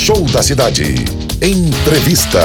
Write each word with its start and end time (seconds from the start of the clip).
Show 0.00 0.24
da 0.32 0.42
Cidade. 0.42 0.94
Entrevista. 1.42 2.40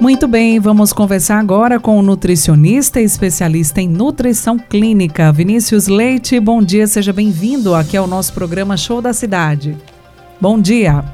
Muito 0.00 0.26
bem, 0.26 0.58
vamos 0.58 0.90
conversar 0.90 1.38
agora 1.38 1.78
com 1.78 1.98
o 1.98 2.02
nutricionista 2.02 3.02
e 3.02 3.04
especialista 3.04 3.82
em 3.82 3.88
nutrição 3.88 4.58
clínica, 4.58 5.30
Vinícius 5.30 5.88
Leite. 5.88 6.40
Bom 6.40 6.62
dia, 6.62 6.86
seja 6.86 7.12
bem-vindo 7.12 7.74
aqui 7.74 7.98
ao 7.98 8.06
nosso 8.06 8.32
programa 8.32 8.78
Show 8.78 9.02
da 9.02 9.12
Cidade. 9.12 9.76
Bom 10.40 10.58
dia. 10.58 11.04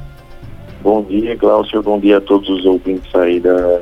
Bom 0.80 1.02
dia, 1.02 1.34
Glaucio. 1.34 1.82
Bom 1.82 1.98
dia 1.98 2.18
a 2.18 2.20
todos 2.20 2.48
os 2.48 2.64
ouvintes 2.64 3.12
aí 3.16 3.40
da, 3.40 3.80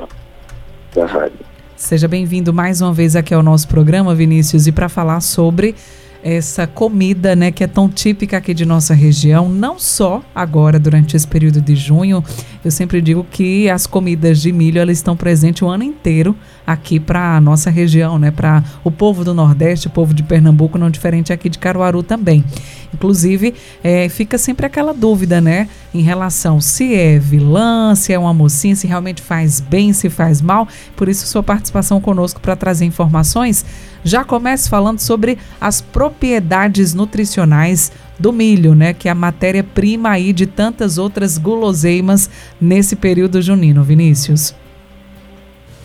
da 0.94 1.04
rádio. 1.04 1.40
Seja 1.76 2.08
bem-vindo 2.08 2.50
mais 2.50 2.80
uma 2.80 2.94
vez 2.94 3.14
aqui 3.14 3.34
ao 3.34 3.42
nosso 3.42 3.68
programa, 3.68 4.14
Vinícius, 4.14 4.66
e 4.66 4.72
para 4.72 4.88
falar 4.88 5.20
sobre 5.20 5.74
essa 6.22 6.66
comida, 6.66 7.34
né, 7.34 7.50
que 7.50 7.64
é 7.64 7.66
tão 7.66 7.88
típica 7.88 8.36
aqui 8.36 8.52
de 8.52 8.64
nossa 8.64 8.94
região, 8.94 9.48
não 9.48 9.78
só 9.78 10.22
agora 10.34 10.78
durante 10.78 11.16
esse 11.16 11.26
período 11.26 11.60
de 11.60 11.74
junho. 11.74 12.22
Eu 12.64 12.70
sempre 12.70 13.00
digo 13.00 13.26
que 13.30 13.70
as 13.70 13.86
comidas 13.86 14.40
de 14.40 14.52
milho 14.52 14.80
elas 14.80 14.98
estão 14.98 15.16
presentes 15.16 15.62
o 15.62 15.68
ano 15.68 15.82
inteiro 15.82 16.36
aqui 16.66 17.00
para 17.00 17.36
a 17.36 17.40
nossa 17.40 17.70
região, 17.70 18.18
né, 18.18 18.30
para 18.30 18.62
o 18.84 18.90
povo 18.90 19.24
do 19.24 19.32
Nordeste, 19.32 19.86
o 19.86 19.90
povo 19.90 20.12
de 20.12 20.22
Pernambuco, 20.22 20.76
não 20.76 20.90
diferente 20.90 21.32
aqui 21.32 21.48
de 21.48 21.58
Caruaru 21.58 22.02
também. 22.02 22.44
Inclusive, 22.92 23.54
é, 23.82 24.08
fica 24.08 24.36
sempre 24.36 24.66
aquela 24.66 24.92
dúvida, 24.92 25.40
né, 25.40 25.68
em 25.94 26.02
relação 26.02 26.60
se 26.60 26.94
é 26.94 27.18
vilã, 27.18 27.94
se 27.94 28.12
é 28.12 28.18
uma 28.18 28.34
mocinha, 28.34 28.76
se 28.76 28.86
realmente 28.86 29.22
faz 29.22 29.58
bem, 29.58 29.92
se 29.92 30.10
faz 30.10 30.42
mal. 30.42 30.68
Por 30.96 31.08
isso, 31.08 31.26
sua 31.26 31.42
participação 31.42 32.00
conosco 32.00 32.40
para 32.40 32.54
trazer 32.54 32.84
informações. 32.84 33.64
Já 34.04 34.22
comece 34.22 34.68
falando 34.68 35.00
sobre 35.00 35.38
as 35.60 35.80
propriedades 35.80 36.94
nutricionais 36.94 37.90
do 38.20 38.32
milho, 38.32 38.74
né, 38.74 38.92
que 38.92 39.08
é 39.08 39.10
a 39.10 39.14
matéria-prima 39.14 40.10
aí 40.10 40.32
de 40.32 40.46
tantas 40.46 40.98
outras 40.98 41.38
guloseimas 41.38 42.30
nesse 42.60 42.94
período 42.94 43.40
junino, 43.40 43.82
Vinícius. 43.82 44.54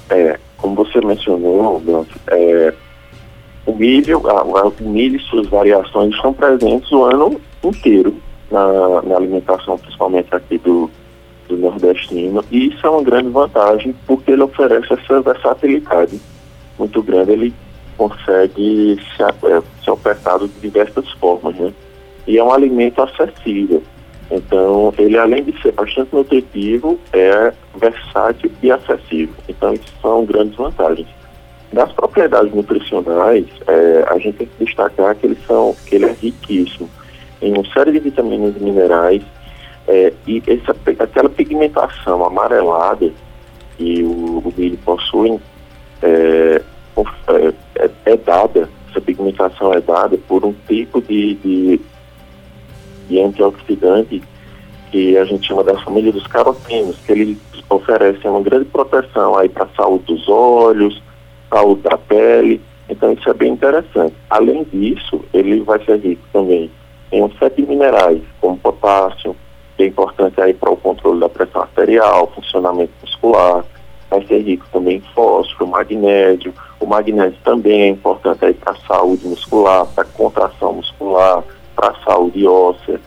É, 0.10 0.38
como 0.58 0.76
você 0.76 1.00
mencionou, 1.00 1.82
é, 2.28 2.74
o 3.66 3.74
milho, 3.74 4.22
a, 4.30 4.44
o 4.68 4.90
milho 4.90 5.16
e 5.16 5.24
suas 5.24 5.48
variações 5.48 6.14
estão 6.14 6.34
presentes 6.34 6.92
o 6.92 7.06
ano 7.06 7.40
inteiro 7.64 8.16
na, 8.52 9.02
na 9.02 9.16
alimentação, 9.16 9.78
principalmente 9.78 10.28
aqui 10.36 10.58
do, 10.58 10.92
do 11.48 11.56
nordestino, 11.56 12.44
e 12.52 12.68
isso 12.68 12.86
é 12.86 12.90
uma 12.90 13.02
grande 13.02 13.30
vantagem 13.30 13.96
porque 14.06 14.32
ele 14.32 14.44
oferece 14.44 14.94
essa 14.94 15.22
versatilidade 15.22 16.20
muito 16.78 17.02
grande, 17.02 17.32
ele 17.32 17.54
consegue 17.98 19.00
ser, 19.16 19.24
é, 19.24 19.62
ser 19.84 19.92
ofertado 19.92 20.50
de 20.50 20.60
diversas 20.60 21.10
formas, 21.14 21.56
né? 21.56 21.72
E 22.28 22.38
é 22.38 22.44
um 22.44 22.52
alimento 22.52 23.02
acessível. 23.02 23.84
Então, 24.32 24.94
ele 24.98 25.18
além 25.18 25.44
de 25.44 25.62
ser 25.62 25.72
bastante 25.74 26.16
nutritivo, 26.16 27.00
é 27.14 27.54
versátil 27.76 28.52
e 28.62 28.72
acessível. 28.72 29.36
Então, 29.48 29.74
isso 29.74 29.94
são 30.02 30.26
grandes 30.26 30.56
vantagens. 30.56 31.08
Das 31.72 31.92
propriedades 31.92 32.54
nutricionais, 32.54 33.46
é, 33.68 34.06
a 34.08 34.18
gente 34.18 34.38
tem 34.38 34.48
que 34.48 34.66
destacar 34.66 35.16
que, 35.16 35.36
são, 35.46 35.76
que 35.86 35.96
ele 35.96 36.06
é 36.06 36.14
riquíssimo 36.14 36.90
em 37.42 37.54
uma 37.54 37.66
série 37.72 37.92
de 37.92 38.00
vitaminas 38.00 38.56
e 38.56 38.64
minerais 38.64 39.22
é, 39.88 40.14
e 40.26 40.42
essa, 40.48 40.76
aquela 41.04 41.30
pigmentação 41.30 42.24
amarelada 42.26 43.12
que 43.78 44.04
o, 44.04 44.40
o 44.40 44.54
milho 44.58 44.78
possui 44.80 45.40
é, 46.02 46.62
é, 47.28 47.54
é, 47.76 47.90
é, 48.06 48.18
dada, 48.18 48.70
essa 48.90 49.02
pigmentação 49.02 49.74
é 49.74 49.82
dada 49.82 50.18
por 50.28 50.46
um 50.46 50.54
tipo 50.68 51.02
de, 51.02 51.36
de, 51.36 51.82
de 53.08 53.22
antioxidante 53.22 54.22
que 54.92 55.18
a 55.18 55.26
gente 55.26 55.48
chama 55.48 55.64
da 55.64 55.78
família 55.82 56.12
dos 56.12 56.26
carotenos, 56.28 56.98
que 57.06 57.12
eles 57.12 57.38
oferecem 57.70 58.30
uma 58.30 58.42
grande 58.42 58.66
proteção 58.66 59.38
aí 59.38 59.50
para 59.50 59.66
a 59.66 59.76
saúde 59.76 60.06
dos 60.06 60.28
olhos, 60.30 61.02
saúde 61.50 61.82
da 61.82 61.98
pele. 61.98 62.62
Então 62.90 63.12
isso 63.14 63.30
é 63.30 63.34
bem 63.34 63.54
interessante. 63.54 64.16
Além 64.30 64.64
disso, 64.72 65.22
ele 65.34 65.62
vai 65.62 65.84
ser 65.84 65.98
rico 65.98 66.24
também 66.32 66.70
em 67.12 67.24
um 67.24 67.32
set 67.38 67.56
de 67.56 67.66
minerais, 67.66 68.22
como 68.40 68.58
potássio, 68.58 69.36
que 69.76 69.84
é 69.84 69.88
importante 69.88 70.40
aí 70.40 70.54
para 70.54 70.72
o 70.72 70.78
controle 70.78 71.20
da 71.20 71.30
pressão 71.30 71.62
arterial, 71.62 72.32
funcionamento 72.34 72.94
muscular. 73.02 73.66
Vai 74.10 74.26
ser 74.26 74.40
rico 74.40 74.66
também 74.72 74.98
em 74.98 75.14
fósforo, 75.14 75.68
magnésio. 75.68 76.54
O 76.80 76.86
magnésio 76.86 77.38
também 77.44 77.82
é 77.82 77.88
importante 77.88 78.46
aí 78.46 78.54
para 78.54 78.74
a 78.74 78.88
saúde 78.88 79.26
muscular, 79.28 79.86
para 79.88 80.04
a 80.04 80.08
contração 80.08 80.74
muscular, 80.74 81.44
para 81.76 81.90
a 81.90 82.04
saúde 82.04 82.46
óssea. 82.48 83.00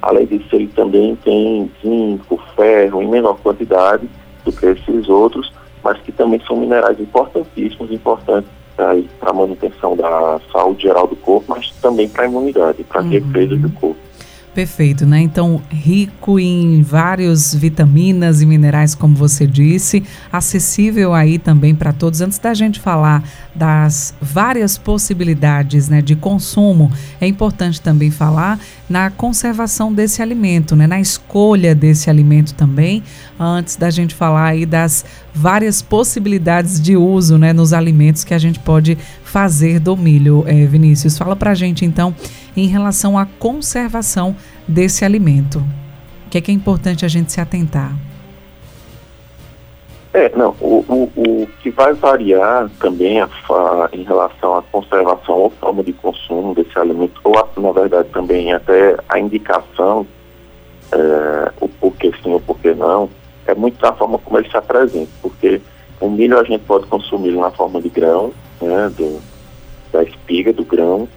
Além 0.00 0.26
disso, 0.26 0.48
ele 0.52 0.68
também 0.68 1.16
tem 1.16 1.70
zinco, 1.82 2.40
ferro 2.56 3.02
em 3.02 3.08
menor 3.08 3.38
quantidade 3.38 4.08
do 4.44 4.52
que 4.52 4.66
esses 4.66 5.08
outros, 5.08 5.52
mas 5.84 5.98
que 5.98 6.10
também 6.10 6.40
são 6.46 6.56
minerais 6.56 6.98
importantíssimos, 6.98 7.92
importantes 7.92 8.50
para 8.76 9.30
a 9.30 9.32
manutenção 9.32 9.96
da 9.96 10.40
saúde 10.50 10.82
geral 10.82 11.06
do 11.06 11.16
corpo, 11.16 11.46
mas 11.48 11.70
também 11.80 12.08
para 12.08 12.24
a 12.24 12.26
imunidade, 12.26 12.82
para 12.84 13.00
a 13.00 13.04
uhum. 13.04 13.10
defesa 13.10 13.56
do 13.56 13.70
corpo. 13.70 14.00
Perfeito, 14.54 15.06
né? 15.06 15.18
Então, 15.18 15.62
rico 15.70 16.38
em 16.38 16.82
vários 16.82 17.54
vitaminas 17.54 18.42
e 18.42 18.46
minerais, 18.46 18.94
como 18.94 19.14
você 19.14 19.46
disse, 19.46 20.02
acessível 20.30 21.14
aí 21.14 21.38
também 21.38 21.74
para 21.74 21.90
todos. 21.90 22.20
Antes 22.20 22.38
da 22.38 22.52
gente 22.52 22.78
falar 22.78 23.24
das 23.54 24.12
várias 24.20 24.76
possibilidades 24.76 25.88
né, 25.88 26.02
de 26.02 26.14
consumo, 26.14 26.92
é 27.18 27.26
importante 27.26 27.80
também 27.80 28.10
falar 28.10 28.60
na 28.90 29.10
conservação 29.10 29.90
desse 29.90 30.20
alimento, 30.20 30.76
né, 30.76 30.86
na 30.86 31.00
escolha 31.00 31.74
desse 31.74 32.10
alimento 32.10 32.52
também, 32.52 33.02
antes 33.40 33.76
da 33.76 33.88
gente 33.88 34.14
falar 34.14 34.48
aí 34.48 34.66
das 34.66 35.02
várias 35.34 35.80
possibilidades 35.80 36.78
de 36.78 36.94
uso 36.94 37.38
né, 37.38 37.54
nos 37.54 37.72
alimentos 37.72 38.22
que 38.22 38.34
a 38.34 38.38
gente 38.38 38.58
pode 38.58 38.98
fazer 39.24 39.80
do 39.80 39.96
milho. 39.96 40.44
É, 40.46 40.66
Vinícius, 40.66 41.16
fala 41.16 41.34
para 41.34 41.54
gente 41.54 41.86
então 41.86 42.14
em 42.56 42.66
relação 42.66 43.18
à 43.18 43.26
conservação 43.26 44.36
desse 44.66 45.04
alimento. 45.04 45.58
O 46.26 46.30
que 46.30 46.38
é, 46.38 46.40
que 46.40 46.50
é 46.50 46.54
importante 46.54 47.04
a 47.04 47.08
gente 47.08 47.32
se 47.32 47.40
atentar? 47.40 47.92
É, 50.14 50.30
não, 50.36 50.54
o, 50.60 50.84
o, 50.88 51.12
o 51.16 51.48
que 51.62 51.70
vai 51.70 51.94
variar 51.94 52.70
também 52.78 53.20
a, 53.20 53.24
a, 53.24 53.88
em 53.94 54.02
relação 54.02 54.58
à 54.58 54.62
conservação 54.62 55.34
ou 55.36 55.50
forma 55.50 55.82
de 55.82 55.94
consumo 55.94 56.54
desse 56.54 56.78
alimento, 56.78 57.18
ou 57.24 57.38
a, 57.38 57.48
na 57.56 57.72
verdade 57.72 58.10
também 58.10 58.52
até 58.52 58.96
a 59.08 59.18
indicação, 59.18 60.06
é, 60.92 61.52
o 61.58 61.66
porquê 61.66 62.12
sim 62.22 62.30
ou 62.30 62.40
porquê 62.40 62.74
não, 62.74 63.08
é 63.46 63.54
muito 63.54 63.80
da 63.80 63.94
forma 63.94 64.18
como 64.18 64.38
ele 64.38 64.50
se 64.50 64.56
apresenta, 64.56 65.10
porque 65.22 65.62
o 65.98 66.10
milho 66.10 66.38
a 66.38 66.44
gente 66.44 66.62
pode 66.64 66.86
consumir 66.88 67.32
na 67.32 67.50
forma 67.50 67.80
de 67.80 67.88
grão, 67.88 68.32
né, 68.60 68.92
do, 68.94 69.18
da 69.92 70.02
espiga 70.02 70.52
do 70.52 70.64
grão, 70.64 71.08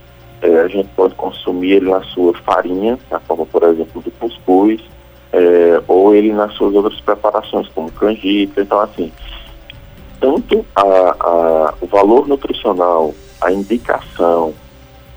é, 0.42 0.60
a 0.62 0.68
gente 0.68 0.90
pode 0.96 1.16
consumir 1.16 1.74
ele 1.74 1.90
na 1.90 2.02
sua 2.04 2.34
farinha, 2.34 2.98
na 3.10 3.20
forma, 3.20 3.46
por 3.46 3.64
exemplo, 3.64 4.02
do 4.02 4.12
cuscuz, 4.12 4.82
é, 5.34 5.82
ou 5.88 6.16
ele 6.16 6.32
nas 6.32 6.54
suas 6.54 6.74
outras 6.76 7.00
preparações, 7.02 7.68
como 7.70 7.92
canjica. 7.92 8.62
Então, 8.62 8.80
assim, 8.80 9.12
tanto 10.20 10.66
a, 10.76 10.82
a, 10.82 11.74
o 11.82 11.88
valor 11.88 12.28
nutricional, 12.28 13.14
a 13.42 13.52
indicação, 13.52 14.54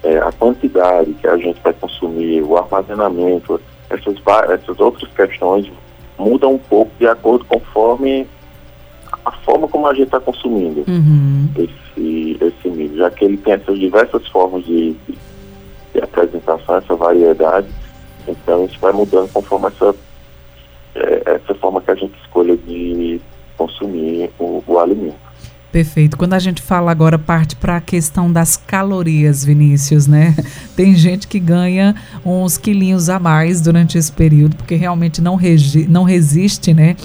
é, 0.03 0.19
a 0.19 0.33
quantidade 0.33 1.13
que 1.15 1.27
a 1.27 1.37
gente 1.37 1.61
vai 1.63 1.73
consumir, 1.73 2.43
o 2.43 2.57
armazenamento, 2.57 3.61
essas, 3.91 4.17
essas 4.51 4.81
outras 4.81 5.11
questões 5.13 5.71
mudam 6.19 6.55
um 6.55 6.59
pouco 6.59 6.91
de 6.99 7.07
acordo 7.07 7.45
conforme 7.45 8.27
a 9.29 9.33
forma 9.45 9.69
como 9.69 9.87
a 9.87 9.95
gente 9.95 10.05
está 10.05 10.19
consumindo 10.19 10.85
uhum. 10.89 11.49
esse, 11.57 12.39
esse 12.41 12.69
milho, 12.69 12.97
já 12.97 13.11
que 13.11 13.25
ele 13.25 13.37
tem 13.37 13.55
essas 13.55 13.79
diversas 13.79 14.27
formas 14.29 14.65
de, 14.65 14.97
de, 15.07 15.19
de, 15.95 16.01
apresentação, 16.01 16.77
essa 16.77 16.97
variedade, 16.97 17.69
então 18.27 18.65
isso 18.65 18.79
vai 18.81 18.93
mudando 18.93 19.31
conforme 19.31 19.67
essa, 19.67 19.95
é, 20.95 21.23
essa 21.35 21.55
forma 21.57 21.81
que 21.83 21.91
a 21.91 21.95
gente 21.95 22.19
escolha 22.23 22.57
de 22.57 23.21
consumir 23.57 24.31
o, 24.39 24.63
o 24.67 24.79
alimento. 24.79 25.29
Perfeito. 25.71 26.17
Quando 26.17 26.33
a 26.33 26.39
gente 26.39 26.63
fala 26.63 26.91
agora, 26.91 27.19
parte 27.19 27.55
para 27.55 27.77
a 27.77 27.81
questão 27.81 28.33
das 28.33 28.57
calorias, 28.57 29.45
Vinícius, 29.45 30.07
né? 30.07 30.35
Tem 30.75 30.95
gente 30.95 31.29
que 31.29 31.39
ganha 31.39 31.95
uns 32.25 32.57
quilinhos 32.57 33.11
a 33.11 33.19
mais 33.19 33.61
durante 33.61 33.99
esse 33.99 34.11
período, 34.11 34.57
porque 34.57 34.75
realmente 34.77 35.21
não, 35.21 35.39
não 35.89 36.05
resiste, 36.05 36.73
né? 36.73 36.97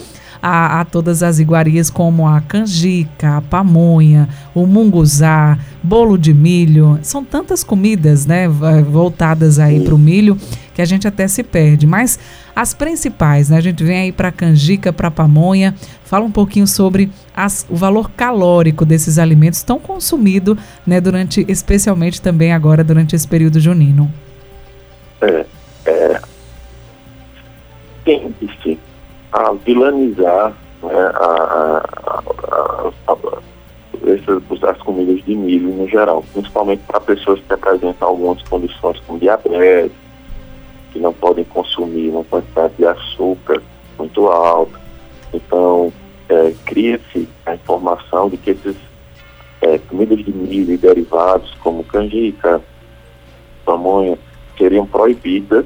A, 0.45 0.81
a, 0.81 0.85
todas 0.85 1.23
as 1.23 1.39
iguarias 1.39 1.89
como 1.89 2.27
a 2.27 2.41
canjica, 2.41 3.37
a 3.37 3.41
pamonha, 3.41 4.27
o 4.53 4.65
munguzá, 4.65 5.57
bolo 5.81 6.17
de 6.17 6.33
milho. 6.33 6.99
São 7.01 7.23
tantas 7.23 7.63
comidas, 7.63 8.25
né, 8.25 8.49
voltadas 8.49 9.57
aí 9.57 9.79
para 9.79 9.95
o 9.95 9.97
milho 9.97 10.37
que 10.73 10.81
a 10.81 10.85
gente 10.85 11.07
até 11.07 11.27
se 11.27 11.43
perde. 11.43 11.85
Mas 11.87 12.19
as 12.55 12.73
principais, 12.73 13.49
né? 13.49 13.57
A 13.57 13.61
gente 13.61 13.83
vem 13.83 13.97
aí 13.97 14.11
para 14.11 14.31
canjica, 14.31 14.91
para 14.91 15.09
pamonha. 15.09 15.73
Fala 16.03 16.25
um 16.25 16.31
pouquinho 16.31 16.67
sobre 16.67 17.09
as, 17.35 17.65
o 17.69 17.75
valor 17.75 18.11
calórico 18.11 18.85
desses 18.85 19.17
alimentos 19.17 19.63
tão 19.63 19.79
consumido, 19.79 20.57
né? 20.85 20.99
Durante, 20.99 21.45
especialmente 21.47 22.21
também 22.21 22.51
agora 22.51 22.83
durante 22.83 23.15
esse 23.15 23.27
período 23.27 23.59
junino. 23.59 24.11
É, 25.21 25.45
é 25.85 26.21
tem 28.03 28.35
sim 28.61 28.77
a 29.33 29.51
vilanizar 29.53 30.53
né, 30.83 30.93
a, 31.15 31.83
a, 32.05 32.23
a, 33.07 33.17
essas, 34.05 34.63
as 34.63 34.77
comidas 34.83 35.23
de 35.25 35.35
milho 35.35 35.69
no 35.69 35.87
geral, 35.87 36.23
principalmente 36.33 36.83
para 36.85 36.99
pessoas 37.01 37.39
que 37.41 37.53
apresentam 37.53 38.07
algumas 38.07 38.41
condições 38.43 38.99
como 39.07 39.19
diabetes, 39.19 39.97
que 40.91 40.99
não 40.99 41.11
podem 41.13 41.43
consumir 41.45 42.09
uma 42.09 42.23
quantidade 42.23 42.75
de 42.77 42.85
açúcar 42.85 43.61
muito 43.97 44.27
alta. 44.27 44.79
Então, 45.33 45.91
é, 46.29 46.53
cria-se 46.65 47.27
a 47.45 47.55
informação 47.55 48.29
de 48.29 48.37
que 48.37 48.51
esses 48.51 48.75
é, 49.61 49.79
comidas 49.79 50.19
de 50.19 50.31
milho 50.31 50.73
e 50.73 50.77
derivados, 50.77 51.51
como 51.55 51.83
canjica, 51.83 52.61
pamonha, 53.65 54.19
seriam 54.57 54.85
proibidas 54.85 55.65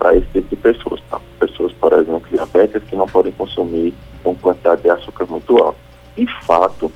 para 0.00 0.16
esse 0.16 0.26
tipo 0.32 0.48
de 0.48 0.56
pessoas. 0.56 1.00
Tá? 1.08 1.20
Pessoas, 1.38 1.72
por 1.74 1.92
exemplo, 1.92 2.28
diabéticas 2.28 2.82
que 2.82 2.96
não 2.96 3.06
podem 3.06 3.30
consumir 3.32 3.94
com 4.24 4.34
quantidade 4.34 4.82
de 4.82 4.90
açúcar 4.90 5.26
muito 5.26 5.56
alta. 5.58 5.78
De 6.16 6.26
fato, 6.44 6.90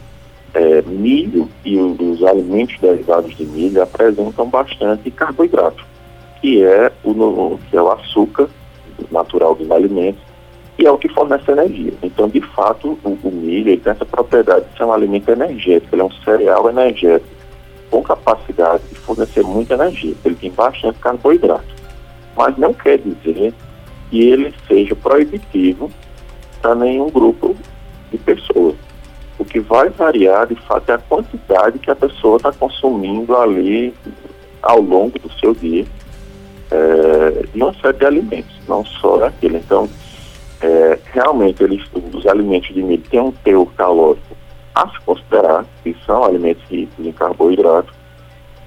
é, 0.55 0.83
milho 0.83 1.49
e 1.65 1.79
os 1.79 2.25
alimentos 2.25 2.77
derivados 2.81 3.37
de 3.37 3.45
milho 3.45 3.81
apresentam 3.81 4.49
bastante 4.49 5.09
carboidrato 5.13 5.95
que 6.45 6.63
é 6.63 6.93
o, 7.03 7.59
que 7.71 7.75
é 7.75 7.81
o 7.81 7.91
açúcar 7.91 8.51
natural 9.11 9.55
dos 9.55 9.71
alimentos, 9.71 10.21
e 10.79 10.85
é 10.85 10.91
o 10.91 10.99
que 10.99 11.09
fornece 11.09 11.51
energia. 11.51 11.95
Então, 12.03 12.29
de 12.29 12.43
fato, 12.43 12.99
o, 13.03 13.19
o 13.23 13.33
milho 13.33 13.81
tem 13.81 13.91
essa 13.91 14.05
propriedade 14.05 14.67
de 14.69 14.77
ser 14.77 14.85
um 14.85 14.93
alimento 14.93 15.31
energético, 15.31 15.95
ele 15.95 16.03
é 16.03 16.05
um 16.05 16.13
cereal 16.23 16.69
energético, 16.69 17.35
com 17.91 18.03
capacidade 18.03 18.83
de 18.91 18.95
fornecer 18.97 19.43
muita 19.43 19.73
energia. 19.73 20.15
Ele 20.23 20.35
tem 20.35 20.51
bastante 20.51 20.99
carboidrato. 20.99 21.65
Mas 22.37 22.57
não 22.57 22.73
quer 22.75 22.99
dizer 22.99 23.55
que 24.11 24.21
ele 24.21 24.55
seja 24.67 24.95
proibitivo 24.97 25.91
para 26.61 26.75
nenhum 26.75 27.11
grupo 27.11 27.57
de 28.11 28.19
pessoas. 28.19 28.75
O 29.39 29.45
que 29.45 29.61
vai 29.61 29.89
variar, 29.89 30.47
de 30.47 30.55
fato, 30.55 30.91
é 30.91 30.95
a 30.95 30.99
quantidade 30.99 31.79
que 31.79 31.91
a 31.91 31.97
pessoa 31.97 32.37
está 32.37 32.53
consumindo 32.53 33.37
ali 33.37 33.93
ao 34.63 34.81
longo 34.81 35.19
do 35.19 35.31
seu 35.39 35.55
dia 35.55 35.85
é, 36.71 37.47
de 37.53 37.63
uma 37.63 37.75
série 37.75 37.99
de 37.99 38.07
alimentos, 38.07 38.55
não 38.69 38.85
só 38.85 39.19
daquele. 39.19 39.59
Então, 39.59 39.89
é, 40.61 40.99
realmente, 41.13 41.63
eles, 41.63 41.83
os 42.13 42.27
alimentos 42.27 42.75
de 42.75 42.83
milho 42.83 43.03
têm 43.11 43.21
um 43.21 43.33
teor 43.33 43.67
calórico 43.77 44.37
a 44.75 44.89
se 44.89 45.01
considerar, 45.01 45.65
que 45.83 45.97
são 46.05 46.25
alimentos 46.25 46.63
ricos 46.69 47.05
em 47.05 47.13
carboidrato, 47.13 47.93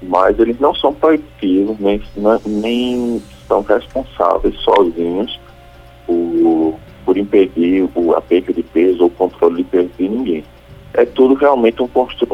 mas 0.02 0.38
eles 0.40 0.60
não 0.60 0.74
são 0.76 0.94
proibitivos, 0.94 1.78
nem, 1.80 2.02
nem 2.46 3.22
são 3.48 3.62
responsáveis 3.62 4.56
sozinhos 4.60 5.40
por, 6.06 6.76
por 7.06 7.18
impedir 7.18 7.90
o, 7.96 8.14
a 8.14 8.22
perda 8.22 8.54
de 8.54 8.64
peso 8.64 9.04
ou 9.04 9.08
o 9.08 9.12
controle 9.12 9.64
de 9.64 9.70
peso 9.70 9.90
de 9.98 10.10
ninguém. 10.10 10.44
É 10.94 11.06
tudo 11.06 11.36
realmente 11.36 11.82
um, 11.82 11.90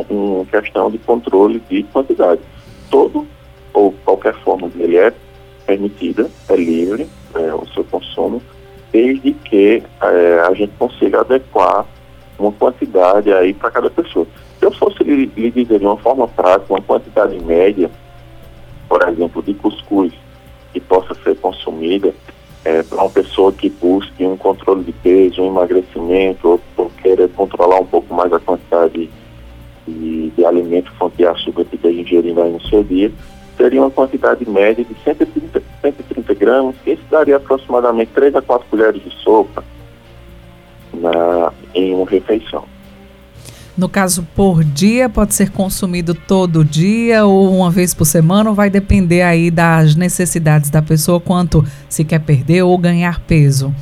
uma 0.10 0.46
questão 0.46 0.90
de 0.90 0.98
controle 1.00 1.62
de 1.70 1.84
quantidade. 1.84 2.42
Todo 2.90 3.28
ou 3.74 3.94
qualquer 4.06 4.36
forma 4.42 4.70
de 4.70 4.88
dieta 4.88 5.18
permitida, 5.66 6.30
é 6.50 6.56
livre 6.56 7.10
é, 7.36 7.54
o 7.54 7.66
seu 7.74 7.84
consumo, 7.86 8.42
desde 8.92 9.34
que 9.34 9.82
é, 10.02 10.40
a 10.48 10.54
gente 10.54 10.74
consiga 10.78 11.22
adequar 11.22 11.86
uma 12.38 12.52
quantidade 12.52 13.32
aí 13.32 13.54
para 13.54 13.72
cada 13.72 13.90
pessoa. 13.90 14.28
Se 14.60 14.66
eu 14.66 14.72
fosse 14.72 15.04
lhe 15.04 15.52
dizer 15.52 15.80
de 15.80 15.86
uma 15.86 15.98
forma 15.98 16.28
prática, 16.28 16.74
uma 16.74 16.82
quantidade 16.82 17.40
média, 17.40 17.90
por 18.88 19.08
exemplo, 19.08 19.42
de 19.42 19.54
cuscuz 19.56 20.14
que 20.74 20.80
possa 20.80 21.14
ser 21.24 21.38
consumida 21.38 22.14
é, 22.66 22.82
para 22.82 22.98
uma 22.98 23.10
pessoa 23.10 23.52
que 23.52 23.70
busque 23.70 24.26
um 24.26 24.36
controle 24.36 24.84
de 24.84 24.92
peso, 24.92 25.42
um 25.42 25.48
emagrecimento, 25.48 26.48
ou, 26.48 26.62
ou 26.78 26.92
controlar 27.36 27.80
um 27.80 27.86
pouco 27.86 28.14
mais 28.14 28.32
a 28.34 28.40
quantidade 28.40 29.10
de, 29.88 30.30
de 30.30 30.46
alimento, 30.46 30.92
fonte 30.94 31.18
de 31.18 31.26
açúcar 31.26 31.66
que 31.66 31.76
esteja 31.76 32.02
ingerindo 32.02 32.42
aí 32.42 32.52
no 32.52 32.62
seu 32.62 32.84
dia, 32.84 33.12
seria 33.58 33.82
uma 33.82 33.92
quantidade 33.92 34.50
média 34.50 34.84
de 34.84 34.96
130, 35.04 35.62
130 35.82 36.34
gramas, 36.34 36.76
que 36.84 36.92
isso 36.92 37.04
daria 37.10 37.38
aproximadamente 37.38 38.12
3 38.14 38.36
a 38.36 38.42
4 38.42 38.68
colheres 38.70 39.04
de 39.04 39.12
sopa 39.22 39.64
na, 40.94 41.52
em 41.76 41.94
uma 41.94 42.10
refeição. 42.10 42.66
No 43.76 43.90
caso, 43.90 44.28
por 44.36 44.64
dia, 44.64 45.10
pode 45.10 45.34
ser 45.34 45.50
consumido 45.50 46.14
todo 46.14 46.64
dia 46.64 47.26
ou 47.26 47.56
uma 47.56 47.72
vez 47.72 47.94
por 47.94 48.06
semana, 48.06 48.52
vai 48.52 48.70
depender 48.70 49.24
aí 49.24 49.50
das 49.50 49.96
necessidades 49.96 50.70
da 50.70 50.82
pessoa, 50.82 51.20
quanto 51.20 51.66
se 51.90 52.04
quer 52.04 52.20
perder 52.20 52.62
ou 52.62 52.78
ganhar 52.78 53.20
peso. 53.22 53.74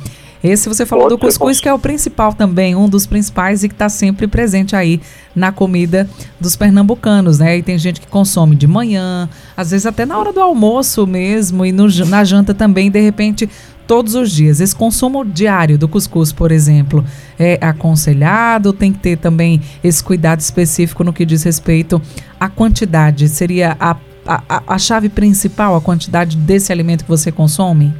Esse 0.42 0.68
você 0.68 0.84
falou 0.84 1.04
Pode 1.04 1.14
do 1.14 1.18
cuscuz, 1.20 1.60
que 1.60 1.68
é 1.68 1.72
o 1.72 1.78
principal 1.78 2.32
também, 2.32 2.74
um 2.74 2.88
dos 2.88 3.06
principais 3.06 3.62
e 3.62 3.68
que 3.68 3.74
está 3.74 3.88
sempre 3.88 4.26
presente 4.26 4.74
aí 4.74 5.00
na 5.36 5.52
comida 5.52 6.08
dos 6.40 6.56
pernambucanos, 6.56 7.38
né? 7.38 7.58
E 7.58 7.62
tem 7.62 7.78
gente 7.78 8.00
que 8.00 8.08
consome 8.08 8.56
de 8.56 8.66
manhã, 8.66 9.28
às 9.56 9.70
vezes 9.70 9.86
até 9.86 10.04
na 10.04 10.18
hora 10.18 10.32
do 10.32 10.40
almoço 10.40 11.06
mesmo, 11.06 11.64
e 11.64 11.70
no, 11.70 11.86
na 12.06 12.24
janta 12.24 12.52
também, 12.52 12.90
de 12.90 13.00
repente, 13.00 13.48
todos 13.92 14.14
os 14.14 14.30
dias. 14.30 14.58
Esse 14.58 14.74
consumo 14.74 15.22
diário 15.22 15.76
do 15.76 15.86
cuscuz, 15.86 16.32
por 16.32 16.50
exemplo, 16.50 17.04
é 17.38 17.58
aconselhado? 17.60 18.72
Tem 18.72 18.90
que 18.90 18.98
ter 18.98 19.18
também 19.18 19.60
esse 19.84 20.02
cuidado 20.02 20.40
específico 20.40 21.04
no 21.04 21.12
que 21.12 21.26
diz 21.26 21.42
respeito 21.42 22.00
à 22.40 22.48
quantidade? 22.48 23.28
Seria 23.28 23.76
a, 23.78 23.94
a, 24.26 24.62
a 24.66 24.78
chave 24.78 25.10
principal, 25.10 25.76
a 25.76 25.80
quantidade 25.82 26.38
desse 26.38 26.72
alimento 26.72 27.04
que 27.04 27.10
você 27.10 27.30
consome? 27.30 27.92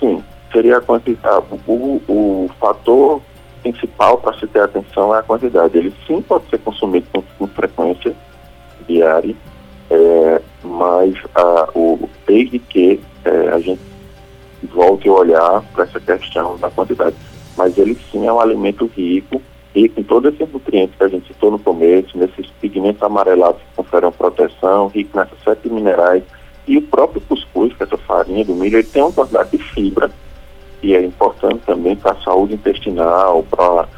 Sim 0.00 0.22
seria 0.50 0.78
a 0.78 0.80
quantidade. 0.80 1.44
O, 1.66 2.00
o 2.08 2.50
fator 2.58 3.20
principal 3.60 4.16
para 4.16 4.32
se 4.38 4.46
ter 4.46 4.60
atenção 4.60 5.14
é 5.14 5.18
a 5.18 5.22
quantidade. 5.22 5.76
Ele 5.76 5.92
sim 6.06 6.22
pode 6.22 6.48
ser 6.48 6.60
consumido 6.60 7.06
com, 7.12 7.22
com 7.38 7.46
frequência 7.48 8.14
diária, 8.88 9.36
é, 9.90 10.40
mas 10.62 11.14
a, 11.34 11.68
o, 11.74 12.08
desde 12.26 12.58
que 12.58 12.98
é, 13.22 13.48
a 13.50 13.58
gente 13.58 13.93
volte 14.64 15.08
a 15.08 15.12
olhar 15.12 15.62
para 15.72 15.84
essa 15.84 16.00
questão 16.00 16.56
da 16.58 16.70
quantidade. 16.70 17.16
Mas 17.56 17.76
ele 17.78 17.96
sim 18.10 18.26
é 18.26 18.32
um 18.32 18.40
alimento 18.40 18.90
rico, 18.96 19.40
rico 19.74 20.00
em 20.00 20.02
todos 20.02 20.34
esses 20.34 20.52
nutrientes 20.52 20.96
que 20.96 21.04
a 21.04 21.08
gente 21.08 21.28
citou 21.28 21.50
no 21.50 21.58
começo, 21.58 22.18
nesses 22.18 22.46
pigmentos 22.60 23.02
amarelados 23.02 23.60
que 23.60 23.76
conferem 23.76 24.10
proteção, 24.12 24.88
rico 24.88 25.16
nessas 25.16 25.38
sete 25.44 25.68
minerais. 25.68 26.22
E 26.66 26.78
o 26.78 26.82
próprio 26.82 27.20
cuscuz, 27.22 27.74
que 27.76 27.82
é 27.82 27.86
essa 27.86 27.98
farinha 27.98 28.44
do 28.44 28.54
milho, 28.54 28.78
ele 28.78 28.88
tem 28.88 29.02
uma 29.02 29.12
quantidade 29.12 29.50
de 29.50 29.58
fibra 29.58 30.10
que 30.84 30.94
é 30.94 31.02
importante 31.02 31.62
também 31.64 31.96
para 31.96 32.12
a 32.12 32.22
saúde 32.22 32.54
intestinal, 32.54 33.42
para 33.50 33.88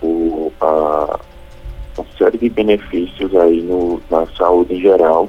uma 0.00 1.18
série 2.16 2.38
de 2.38 2.48
benefícios 2.48 3.34
aí 3.34 3.60
no, 3.62 4.00
na 4.08 4.28
saúde 4.28 4.74
em 4.74 4.80
geral, 4.80 5.28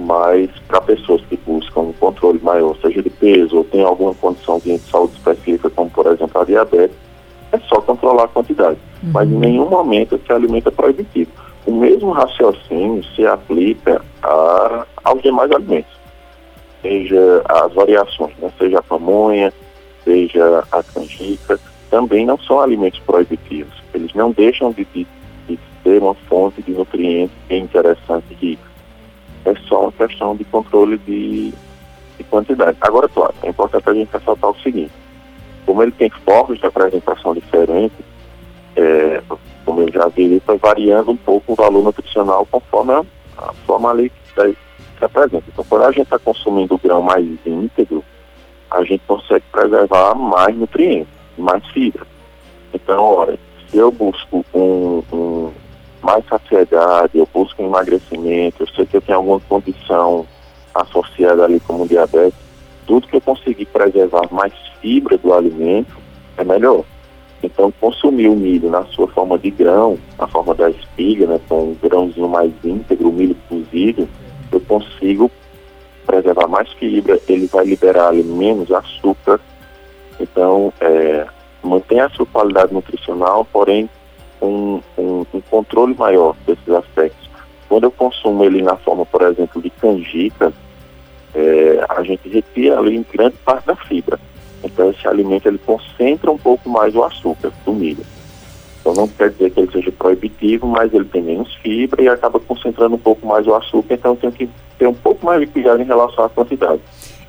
mas 0.00 0.50
para 0.66 0.80
pessoas 0.80 1.20
que 1.26 1.36
buscam 1.36 1.80
um 1.80 1.92
controle 1.92 2.40
maior, 2.42 2.74
seja 2.80 3.02
de 3.02 3.10
peso 3.10 3.58
ou 3.58 3.64
tem 3.64 3.82
alguma 3.82 4.14
condição 4.14 4.58
de 4.58 4.78
saúde 4.78 5.14
específica, 5.14 5.68
como 5.70 5.90
por 5.90 6.06
exemplo 6.06 6.40
a 6.40 6.44
diabetes, 6.44 6.96
é 7.52 7.58
só 7.60 7.80
controlar 7.80 8.24
a 8.24 8.28
quantidade. 8.28 8.78
Uhum. 9.02 9.10
Mas 9.12 9.30
em 9.30 9.36
nenhum 9.36 9.68
momento 9.68 10.14
esse 10.16 10.32
alimento 10.32 10.68
é 10.68 10.72
proibitivo. 10.72 11.30
O 11.66 11.72
mesmo 11.72 12.10
raciocínio 12.10 13.04
se 13.14 13.26
aplica 13.26 14.00
a, 14.22 14.86
aos 15.04 15.22
demais 15.22 15.50
alimentos, 15.52 15.92
seja 16.80 17.42
as 17.46 17.72
variações, 17.74 18.32
né? 18.38 18.50
seja 18.58 18.78
a 18.78 18.82
pamonha, 18.82 19.52
seja 20.04 20.64
a 20.72 20.82
canjica, 20.82 21.60
também 21.90 22.24
não 22.24 22.38
são 22.38 22.60
alimentos 22.60 23.00
proibitivos. 23.00 23.74
Eles 23.92 24.14
não 24.14 24.30
deixam 24.30 24.72
de, 24.72 24.86
de, 24.86 25.06
de 25.46 25.58
ser 25.82 26.00
uma 26.00 26.14
fonte 26.14 26.62
de 26.62 26.72
nutrientes 26.72 27.36
interessante 27.50 28.24
e 28.30 28.34
rica. 28.34 28.69
É 29.44 29.54
só 29.68 29.82
uma 29.82 29.92
questão 29.92 30.36
de 30.36 30.44
controle 30.44 30.98
de, 30.98 31.52
de 32.18 32.24
quantidade. 32.24 32.76
Agora, 32.80 33.08
claro, 33.08 33.34
é 33.42 33.48
importante 33.48 33.88
a 33.88 33.94
gente 33.94 34.12
ressaltar 34.12 34.50
o 34.50 34.60
seguinte: 34.60 34.92
como 35.64 35.82
ele 35.82 35.92
tem 35.92 36.10
formas 36.10 36.58
de 36.58 36.66
apresentação 36.66 37.34
diferentes, 37.34 37.98
é, 38.76 39.22
como 39.64 39.82
eu 39.82 39.92
já 39.92 40.08
vi, 40.08 40.42
vai 40.46 40.58
variando 40.58 41.10
um 41.10 41.16
pouco 41.16 41.52
o 41.52 41.56
valor 41.56 41.82
nutricional 41.82 42.46
conforme 42.50 42.92
a, 42.92 43.04
a 43.38 43.52
forma 43.66 43.90
ali 43.90 44.10
que 44.10 44.56
se 44.98 45.04
apresenta. 45.04 45.44
Então, 45.48 45.64
quando 45.68 45.84
a 45.84 45.92
gente 45.92 46.02
está 46.02 46.18
consumindo 46.18 46.74
o 46.74 46.78
grão 46.78 47.02
mais 47.02 47.26
íntegro, 47.46 48.04
a 48.70 48.84
gente 48.84 49.02
consegue 49.06 49.44
preservar 49.50 50.14
mais 50.14 50.56
nutrientes, 50.56 51.12
mais 51.36 51.66
fibra. 51.68 52.06
Então, 52.72 53.02
olha, 53.02 53.38
se 53.68 53.78
eu 53.78 53.90
busco 53.90 54.44
um, 54.54 55.02
um 55.12 55.29
mais 56.02 56.24
saciedade, 56.26 57.18
eu 57.18 57.28
busco 57.32 57.62
emagrecimento, 57.62 58.62
eu 58.62 58.68
sei 58.68 58.86
que 58.86 58.96
eu 58.96 59.00
tenho 59.00 59.18
alguma 59.18 59.40
condição 59.40 60.26
associada 60.74 61.44
ali 61.44 61.60
como 61.60 61.86
diabetes, 61.86 62.38
tudo 62.86 63.06
que 63.06 63.16
eu 63.16 63.20
conseguir 63.20 63.66
preservar 63.66 64.26
mais 64.30 64.52
fibra 64.80 65.16
do 65.18 65.32
alimento 65.32 65.96
é 66.36 66.44
melhor. 66.44 66.84
Então, 67.42 67.72
consumir 67.80 68.28
o 68.28 68.36
milho 68.36 68.70
na 68.70 68.84
sua 68.86 69.08
forma 69.08 69.38
de 69.38 69.50
grão, 69.50 69.98
na 70.18 70.26
forma 70.26 70.54
da 70.54 70.68
espiga, 70.70 71.26
né, 71.26 71.40
com 71.48 71.70
um 71.70 71.76
grãozinho 71.80 72.28
mais 72.28 72.52
íntegro, 72.62 73.12
milho 73.12 73.36
cozido, 73.48 74.08
eu 74.52 74.60
consigo 74.60 75.30
preservar 76.04 76.48
mais 76.48 76.70
fibra, 76.72 77.18
ele 77.28 77.46
vai 77.46 77.64
liberar 77.64 78.08
ali, 78.08 78.22
menos 78.22 78.70
açúcar. 78.70 79.40
Então, 80.18 80.72
é, 80.80 81.26
mantém 81.62 82.00
a 82.00 82.10
sua 82.10 82.26
qualidade 82.26 82.74
nutricional, 82.74 83.46
porém, 83.50 83.88
um, 84.40 84.80
um, 84.98 85.26
um 85.32 85.40
controle 85.42 85.94
maior 85.94 86.36
desses 86.46 86.68
aspectos. 86.68 87.28
Quando 87.68 87.84
eu 87.84 87.90
consumo 87.90 88.44
ele 88.44 88.62
na 88.62 88.76
forma, 88.76 89.06
por 89.06 89.22
exemplo, 89.22 89.62
de 89.62 89.70
canjica, 89.70 90.52
é, 91.34 91.84
a 91.88 92.02
gente 92.02 92.28
retira 92.28 92.78
ali 92.78 92.96
em 92.96 93.06
grande 93.12 93.36
parte 93.44 93.66
da 93.66 93.76
fibra. 93.76 94.18
Então 94.62 94.90
esse 94.90 95.06
alimento 95.06 95.46
ele 95.46 95.58
concentra 95.58 96.30
um 96.30 96.38
pouco 96.38 96.68
mais 96.68 96.94
o 96.94 97.02
açúcar 97.04 97.52
do 97.64 97.72
milho. 97.72 98.04
Então 98.80 98.94
não 98.94 99.08
quer 99.08 99.30
dizer 99.30 99.50
que 99.50 99.60
ele 99.60 99.72
seja 99.72 99.92
proibitivo, 99.92 100.66
mas 100.66 100.92
ele 100.92 101.04
tem 101.04 101.22
menos 101.22 101.54
fibra 101.56 102.02
e 102.02 102.08
acaba 102.08 102.40
concentrando 102.40 102.94
um 102.94 102.98
pouco 102.98 103.26
mais 103.26 103.46
o 103.46 103.54
açúcar, 103.54 103.94
então 103.94 104.16
tenho 104.16 104.32
que 104.32 104.48
ter 104.78 104.86
um 104.86 104.94
pouco 104.94 105.24
mais 105.24 105.40
de 105.40 105.46
cuidado 105.46 105.82
em 105.82 105.86
relação 105.86 106.24
à 106.24 106.28
quantidade. 106.28 106.80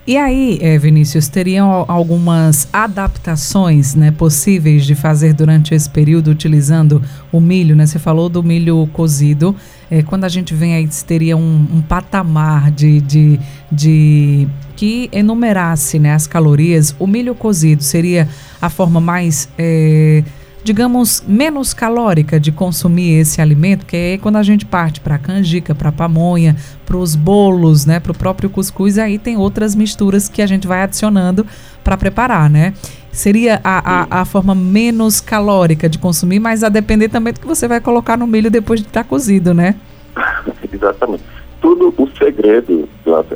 E 0.05 0.17
aí, 0.17 0.57
é, 0.61 0.79
Vinícius, 0.79 1.27
teriam 1.27 1.85
algumas 1.87 2.67
adaptações 2.73 3.93
né, 3.93 4.09
possíveis 4.09 4.83
de 4.83 4.95
fazer 4.95 5.33
durante 5.33 5.75
esse 5.75 5.87
período 5.87 6.31
utilizando 6.31 7.03
o 7.31 7.39
milho, 7.39 7.75
né? 7.75 7.85
Você 7.85 7.99
falou 7.99 8.27
do 8.27 8.41
milho 8.41 8.89
cozido. 8.93 9.55
É, 9.91 10.01
quando 10.01 10.23
a 10.23 10.29
gente 10.29 10.55
vem 10.55 10.73
aí, 10.73 10.89
teria 11.05 11.37
um, 11.37 11.67
um 11.71 11.81
patamar 11.83 12.71
de, 12.71 12.99
de, 13.01 13.39
de 13.71 14.47
que 14.75 15.07
enumerasse 15.11 15.99
né, 15.99 16.15
as 16.15 16.25
calorias. 16.25 16.95
O 16.97 17.05
milho 17.05 17.35
cozido 17.35 17.83
seria 17.83 18.27
a 18.59 18.69
forma 18.69 18.99
mais 18.99 19.49
é, 19.55 20.23
digamos, 20.63 21.23
menos 21.27 21.73
calórica 21.73 22.39
de 22.39 22.51
consumir 22.51 23.19
esse 23.19 23.41
alimento, 23.41 23.85
que 23.85 23.95
é 23.95 24.17
quando 24.17 24.35
a 24.35 24.43
gente 24.43 24.65
parte 24.65 24.99
para 24.99 25.15
a 25.15 25.19
canjica, 25.19 25.73
para 25.73 25.89
a 25.89 25.91
pamonha, 25.91 26.55
para 26.85 26.97
os 26.97 27.15
bolos, 27.15 27.85
né, 27.85 27.99
para 27.99 28.11
o 28.11 28.17
próprio 28.17 28.49
cuscuz, 28.49 28.97
aí 28.97 29.17
tem 29.17 29.37
outras 29.37 29.75
misturas 29.75 30.29
que 30.29 30.41
a 30.41 30.47
gente 30.47 30.67
vai 30.67 30.81
adicionando 30.83 31.45
para 31.83 31.97
preparar, 31.97 32.49
né? 32.49 32.73
Seria 33.11 33.59
a, 33.63 34.17
a, 34.17 34.21
a, 34.21 34.25
forma 34.25 34.55
menos 34.55 35.19
calórica 35.19 35.89
de 35.89 35.97
consumir, 35.97 36.39
mas 36.39 36.63
a 36.63 36.69
depender 36.69 37.09
também 37.09 37.33
do 37.33 37.41
que 37.41 37.47
você 37.47 37.67
vai 37.67 37.81
colocar 37.81 38.15
no 38.15 38.25
milho 38.25 38.49
depois 38.49 38.79
de 38.79 38.87
estar 38.87 39.03
tá 39.03 39.09
cozido, 39.09 39.53
né? 39.53 39.75
Exatamente. 40.71 41.23
Tudo 41.59 41.93
o 41.97 42.09
segredo 42.17 42.87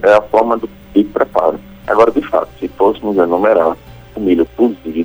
é 0.01 0.13
a 0.13 0.21
forma 0.21 0.57
do, 0.57 0.69
de 0.93 1.03
preparo. 1.03 1.59
Agora, 1.87 2.09
de 2.09 2.21
fato, 2.21 2.47
se 2.59 2.67
fôssemos 2.69 3.17
enumerar, 3.17 3.75
o 4.15 4.19
milho 4.19 4.47
cozido, 4.55 5.04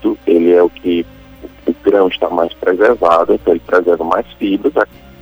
preservado, 2.76 3.34
então 3.34 3.52
ele 3.52 3.62
preserva 3.66 4.04
mais 4.04 4.26
fibras, 4.38 4.72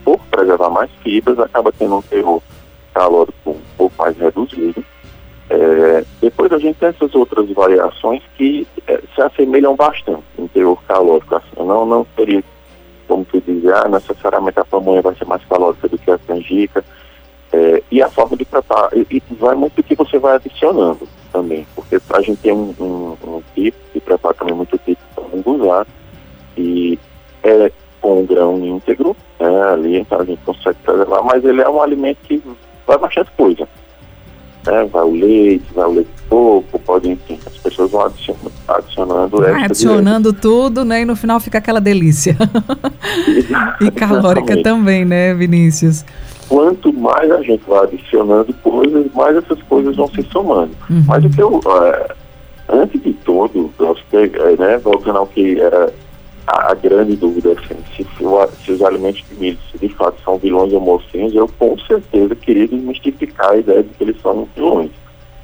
por 0.05 0.19
preservar 0.31 0.71
mais 0.71 0.91
fibras, 1.03 1.39
acaba 1.39 1.73
tendo 1.73 1.97
um 1.97 2.03
teor 2.03 2.41
calórico 2.95 3.51
um 3.51 3.61
pouco 3.77 3.95
mais 3.99 4.17
reduzido. 4.17 4.85
É, 5.51 6.05
depois 6.21 6.53
a 6.53 6.59
gente 6.59 6.77
tem 6.79 6.91
essas 6.91 7.15
outras 7.15 7.51
variações 7.53 8.23
que 8.37 8.67
é, 8.87 9.01
se 9.15 9.23
assemelham 9.23 9.75
bastante 9.75 10.25
em 10.39 10.47
teor 10.49 10.83
calórico. 10.85 11.37
Assim, 11.37 11.47
não, 11.57 11.87
não 11.87 12.05
teria 12.17 12.43
como 13.07 13.25
tu 13.25 13.41
dizer, 13.41 13.75
ah, 13.75 13.89
necessariamente 13.89 14.61
a 14.61 14.65
pamonha 14.65 15.01
vai 15.01 15.15
ser 15.15 15.25
mais 15.25 15.43
calórica 15.47 15.89
do 15.89 15.97
que 15.97 16.11
a 16.11 16.19
canjica. 16.19 16.85
É, 17.51 17.83
e 17.91 18.03
a 18.03 18.11
forma 18.11 18.37
de 18.37 18.45
preparar, 18.45 18.91
e, 18.95 19.07
e, 19.11 19.23
vai 19.37 19.55
muito 19.55 19.77
do 19.77 19.83
que 19.83 19.95
você 19.95 20.19
vai 20.19 20.37
adicionando 20.37 21.09
também, 21.33 21.67
porque 21.75 21.99
a 22.11 22.21
gente 22.21 22.43
tem 22.43 22.53
um, 22.53 22.75
um, 22.79 23.17
um 23.27 23.43
tipo 23.55 23.79
de 23.95 24.01
preparo 24.01 24.35
também 24.35 24.55
muito 24.55 24.77
típico 24.77 25.01
para 25.15 25.25
munguzá, 25.25 25.87
e 26.59 26.99
é 27.43 27.71
com 28.01 28.25
grão 28.25 28.65
íntegro, 28.65 29.17
né, 29.41 29.63
ali, 29.73 29.99
então 29.99 30.21
a 30.21 30.25
gente 30.25 30.41
consegue 30.45 30.79
preservar, 30.85 31.23
mas 31.23 31.45
ele 31.45 31.61
é 31.61 31.69
um 31.69 31.83
alimento 31.83 32.19
que 32.25 32.43
vai 32.87 32.99
bastante 32.99 33.31
coisa. 33.37 33.69
Né, 34.67 34.85
vai 34.93 35.03
o 35.03 35.13
leite, 35.13 35.65
vai 35.75 35.87
o 35.87 35.93
leite 35.93 36.09
de 36.17 36.23
coco, 36.29 36.79
pode, 36.81 37.11
enfim, 37.11 37.39
as 37.47 37.57
pessoas 37.59 37.91
vão 37.91 38.03
adicionando. 38.07 38.53
Adicionando, 38.69 39.45
adicionando 39.45 40.33
tudo, 40.33 40.85
né? 40.85 41.03
E 41.03 41.05
no 41.05 41.17
final 41.17 41.41
fica 41.41 41.59
aquela 41.59 41.81
delícia. 41.81 42.37
e 43.81 43.91
calórica 43.91 44.61
também, 44.63 45.05
né, 45.05 45.33
Vinícius? 45.33 46.05
Quanto 46.49 46.93
mais 46.93 47.31
a 47.31 47.43
gente 47.43 47.63
vai 47.67 47.85
adicionando 47.85 48.53
coisas, 48.55 49.07
mais 49.15 49.37
essas 49.37 49.63
coisas 49.63 49.97
vão 49.97 50.09
se 50.09 50.23
somando. 50.33 50.73
Uhum. 50.91 51.05
Mas 51.07 51.25
o 51.25 51.31
que 51.31 51.41
eu, 51.41 51.61
é, 51.85 52.09
antes 52.69 53.03
de 53.03 53.13
tudo, 53.13 53.71
é, 53.81 54.57
né, 54.57 54.79
voltando 54.79 55.19
ao 55.19 55.27
que 55.27 55.61
era 55.61 55.93
a, 56.49 56.73
a 56.73 56.75
grande 56.75 57.15
dúvida 57.17 57.53
assim, 57.53 57.77
se, 57.95 58.07
se, 58.17 58.73
os 58.73 58.83
alimentos 58.83 59.23
de 59.29 59.35
milho 59.35 59.59
se 59.71 59.79
de 59.79 59.95
fato 59.95 60.21
são 60.25 60.39
vilões 60.39 60.73
ou 60.73 60.81
mocinhos, 60.81 61.35
eu 61.35 61.47
com 61.59 61.79
certeza 61.81 62.35
queria 62.35 62.67
desmistificar 62.67 63.51
a 63.51 63.57
ideia 63.59 63.83
de 63.83 63.91
que 63.91 64.05
eles 64.05 64.21
são 64.23 64.49
vilões. 64.55 64.91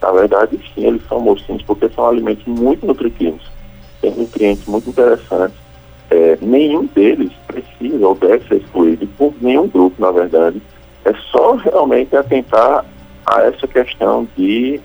Na 0.00 0.12
verdade, 0.12 0.58
sim, 0.74 0.86
eles 0.86 1.02
são 1.06 1.20
mocinhos 1.20 1.62
porque 1.62 1.88
são 1.90 2.08
alimentos 2.08 2.44
muito 2.46 2.86
nutritivos, 2.86 3.42
têm 4.00 4.14
nutrientes 4.14 4.66
muito 4.66 4.88
interessantes. 4.88 5.56
É, 6.10 6.38
nenhum 6.40 6.86
deles 6.86 7.32
precisa 7.46 8.06
ou 8.06 8.14
deve 8.14 8.46
ser 8.48 8.56
excluído 8.56 9.06
por 9.18 9.34
nenhum 9.40 9.68
grupo, 9.68 10.00
na 10.00 10.10
verdade. 10.10 10.62
É 11.04 11.12
só 11.30 11.54
realmente 11.54 12.16
atentar 12.16 12.84
a 13.26 13.42
essa 13.42 13.66
questão 13.66 14.26
de 14.36 14.80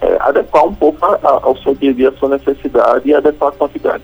é, 0.00 0.16
adequar 0.20 0.66
um 0.66 0.74
pouco 0.74 1.04
a, 1.04 1.18
a, 1.22 1.30
ao 1.42 1.56
seu 1.58 1.74
dia 1.74 1.90
a 1.90 1.94
dia, 1.94 2.08
a 2.10 2.12
sua 2.12 2.28
necessidade 2.28 3.08
e 3.08 3.14
adequar 3.14 3.50
a 3.50 3.56
quantidade. 3.56 4.02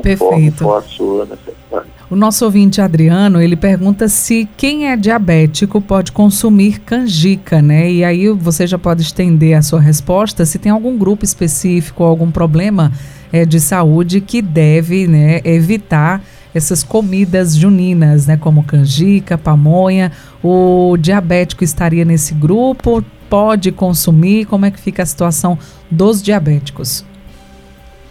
Perfeito. 0.00 0.70
a 0.72 0.80
sua 0.82 1.26
necessidade. 1.26 1.90
O 2.12 2.16
nosso 2.16 2.44
ouvinte 2.44 2.80
Adriano, 2.80 3.40
ele 3.40 3.56
pergunta 3.56 4.06
se 4.06 4.46
quem 4.56 4.88
é 4.90 4.96
diabético 4.96 5.80
pode 5.80 6.12
consumir 6.12 6.80
canjica, 6.80 7.62
né? 7.62 7.90
E 7.90 8.04
aí 8.04 8.28
você 8.28 8.66
já 8.66 8.76
pode 8.78 9.00
estender 9.00 9.56
a 9.56 9.62
sua 9.62 9.80
resposta 9.80 10.44
se 10.44 10.58
tem 10.58 10.70
algum 10.70 10.98
grupo 10.98 11.24
específico, 11.24 12.04
algum 12.04 12.30
problema 12.30 12.92
é, 13.32 13.46
de 13.46 13.58
saúde 13.58 14.20
que 14.20 14.42
deve 14.42 15.06
né, 15.06 15.40
evitar 15.42 16.22
essas 16.54 16.84
comidas 16.84 17.56
juninas, 17.56 18.26
né? 18.26 18.36
Como 18.36 18.62
canjica, 18.62 19.38
pamonha. 19.38 20.12
O 20.44 20.96
diabético 20.98 21.64
estaria 21.64 22.04
nesse 22.04 22.34
grupo? 22.34 23.02
Pode 23.30 23.72
consumir? 23.72 24.44
Como 24.44 24.66
é 24.66 24.70
que 24.70 24.78
fica 24.78 25.02
a 25.02 25.06
situação 25.06 25.58
dos 25.90 26.22
diabéticos? 26.22 27.06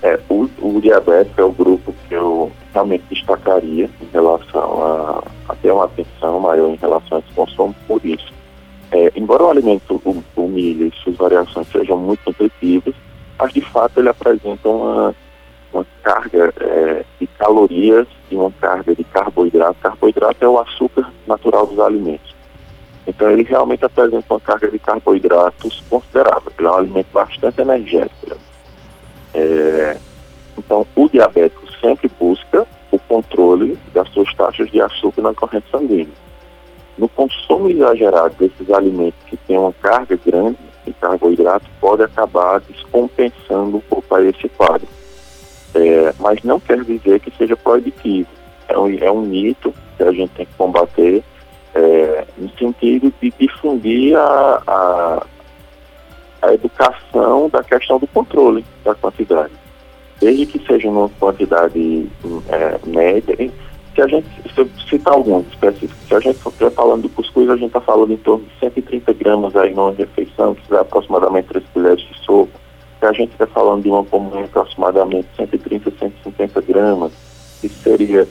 É, 0.01 0.19
o, 0.27 0.49
o 0.59 0.81
diabético 0.81 1.39
é 1.39 1.43
o 1.43 1.51
grupo 1.51 1.70
realmente 2.73 3.03
destacaria 3.09 3.89
em 4.01 4.07
relação 4.11 4.83
a, 4.83 5.23
a 5.49 5.55
ter 5.55 5.71
uma 5.71 5.85
atenção 5.85 6.39
maior 6.39 6.69
em 6.69 6.75
relação 6.75 7.17
a 7.17 7.19
esse 7.19 7.33
consumo 7.33 7.75
por 7.87 8.03
isso. 8.05 8.31
É, 8.91 9.11
embora 9.15 9.43
o 9.43 9.49
alimento, 9.49 10.01
o, 10.03 10.23
o, 10.35 10.47
milho 10.47 10.87
e 10.87 11.03
suas 11.03 11.15
variações 11.15 11.67
sejam 11.71 11.97
muito 11.97 12.21
nutritivas, 12.25 12.93
mas 13.39 13.53
de 13.53 13.61
fato 13.61 13.99
ele 13.99 14.09
apresenta 14.09 14.67
uma, 14.67 15.15
uma 15.73 15.85
carga 16.03 16.53
é, 16.59 17.05
de 17.19 17.27
calorias 17.27 18.07
e 18.29 18.35
uma 18.35 18.51
carga 18.51 18.93
de 18.93 19.03
carboidrato. 19.05 19.77
Carboidrato 19.81 20.43
é 20.43 20.47
o 20.47 20.59
açúcar 20.59 21.09
natural 21.25 21.67
dos 21.67 21.79
alimentos. 21.79 22.35
Então 23.07 23.29
ele 23.29 23.43
realmente 23.43 23.83
apresenta 23.85 24.33
uma 24.33 24.39
carga 24.39 24.69
de 24.69 24.79
carboidratos 24.79 25.81
considerável. 25.89 26.51
Ele 26.57 26.67
é 26.67 26.71
um 26.71 26.75
alimento 26.75 27.07
bastante 27.13 27.61
energético. 27.61 28.37
É, 29.33 29.97
então, 30.57 30.85
o 30.95 31.09
diabético 31.09 31.70
sempre 31.81 32.09
busca 32.19 32.65
o 32.91 32.99
controle 32.99 33.77
das 33.93 34.07
suas 34.09 34.33
taxas 34.35 34.69
de 34.69 34.81
açúcar 34.81 35.21
na 35.21 35.33
corrente 35.33 35.65
sanguínea. 35.71 36.13
No 36.97 37.09
consumo 37.09 37.69
exagerado 37.69 38.35
desses 38.37 38.69
alimentos 38.69 39.19
que 39.27 39.35
têm 39.35 39.57
uma 39.57 39.73
carga 39.73 40.17
grande 40.23 40.57
de 40.85 40.93
carboidrato, 40.93 41.65
pode 41.79 42.03
acabar 42.03 42.59
descompensando 42.61 43.77
um 43.77 43.81
pouco 43.81 44.17
esse 44.19 44.49
quadro. 44.49 44.87
É, 45.73 46.13
mas 46.19 46.43
não 46.43 46.59
quer 46.59 46.83
dizer 46.83 47.19
que 47.19 47.31
seja 47.37 47.55
proibitivo. 47.55 48.27
É 48.67 48.77
um, 48.77 48.89
é 48.99 49.11
um 49.11 49.21
mito 49.21 49.73
que 49.97 50.03
a 50.03 50.11
gente 50.11 50.31
tem 50.31 50.45
que 50.45 50.53
combater 50.55 51.23
é, 51.73 52.25
no 52.37 52.49
sentido 52.57 53.13
de 53.21 53.33
difundir 53.39 54.17
a, 54.17 54.61
a, 54.67 55.25
a 56.41 56.53
educação 56.53 57.49
da 57.49 57.63
questão 57.63 57.99
do 57.99 58.07
controle 58.07 58.65
da 58.83 58.93
quantidade. 58.95 59.53
Desde 60.21 60.45
que 60.45 60.65
seja 60.67 60.87
uma 60.87 61.09
quantidade 61.19 62.07
é, 62.47 62.79
média, 62.85 63.35
se 63.95 64.01
a 64.01 64.07
gente, 64.07 64.27
se 64.53 64.61
eu 64.61 64.69
citar 64.87 65.15
alguns 65.15 65.47
específicos, 65.47 66.07
se 66.07 66.13
a 66.15 66.19
gente 66.19 66.37
estiver 66.37 66.69
falando 66.71 67.01
do 67.01 67.09
cuscuz, 67.09 67.49
a 67.49 67.55
gente 67.55 67.67
está 67.67 67.81
falando 67.81 68.13
em 68.13 68.17
torno 68.17 68.45
de 68.45 68.59
130 68.59 69.13
gramas 69.13 69.55
aí 69.55 69.73
numa 69.73 69.91
refeição, 69.91 70.53
que 70.53 70.61
dá 70.69 70.81
aproximadamente 70.81 71.47
3 71.47 71.65
colheres 71.73 72.03
de 72.03 72.17
sopa. 72.23 72.51
Se 72.99 73.05
a 73.07 73.11
gente 73.11 73.29
estiver 73.29 73.47
falando 73.47 73.81
de 73.81 73.89
uma 73.89 74.03
pamonha 74.03 74.45
aproximadamente 74.45 75.27
130, 75.35 75.91
150 75.91 76.61
gramas, 76.61 77.11
isso 77.63 77.81
seria 77.81 78.27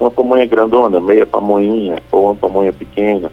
uma 0.00 0.10
pamonha 0.10 0.46
grandona, 0.46 1.00
meia 1.00 1.24
pamonhinha, 1.24 2.02
ou 2.10 2.24
uma 2.24 2.34
pamonha 2.34 2.72
pequena, 2.72 3.30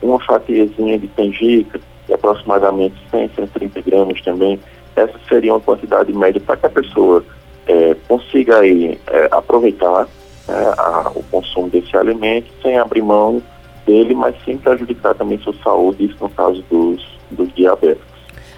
uma 0.00 0.20
fatiazinha 0.20 0.98
de 0.98 1.08
canjica, 1.08 1.80
de 2.06 2.14
aproximadamente 2.14 2.94
100, 3.10 3.30
130 3.34 3.82
gramas 3.82 4.20
também. 4.22 4.60
Essa 4.94 5.18
seria 5.28 5.52
uma 5.54 5.60
quantidade 5.60 6.12
média 6.12 6.40
para 6.44 6.56
que 6.56 6.66
a 6.66 6.70
pessoa 6.70 7.24
é, 7.66 7.96
consiga 8.08 8.58
aí, 8.58 8.98
é, 9.08 9.28
aproveitar 9.30 10.06
é, 10.48 10.52
a, 10.52 11.10
o 11.14 11.22
consumo 11.24 11.68
desse 11.70 11.96
alimento 11.96 12.46
sem 12.62 12.78
abrir 12.78 13.02
mão 13.02 13.42
dele, 13.86 14.14
mas 14.14 14.34
sem 14.44 14.58
prejudicar 14.58 15.14
também 15.14 15.38
sua 15.38 15.54
saúde, 15.62 16.04
isso 16.04 16.16
no 16.20 16.28
caso 16.30 16.64
dos, 16.70 17.04
dos 17.30 17.52
diabéticos. 17.54 18.12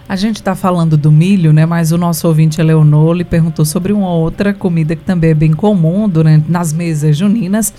A 0.07 0.17
gente 0.17 0.37
está 0.37 0.55
falando 0.55 0.99
do 0.99 1.11
milho, 1.11 1.53
né? 1.53 1.65
Mas 1.65 1.91
o 1.91 1.97
nosso 1.97 2.29
ouvinte 2.29 2.61
Eleonor 2.61 3.15
lhe 3.15 3.25
perguntou 3.25 3.65
sobre 3.65 3.91
uma 3.91 4.13
outra 4.13 4.53
comida 4.53 4.95
que 4.95 5.03
também 5.03 5.31
é 5.31 5.35
bem 5.35 5.53
comum 5.53 6.07
durante 6.07 6.51
nas 6.51 6.75
mesas 6.75 7.17
juninas, 7.17 7.73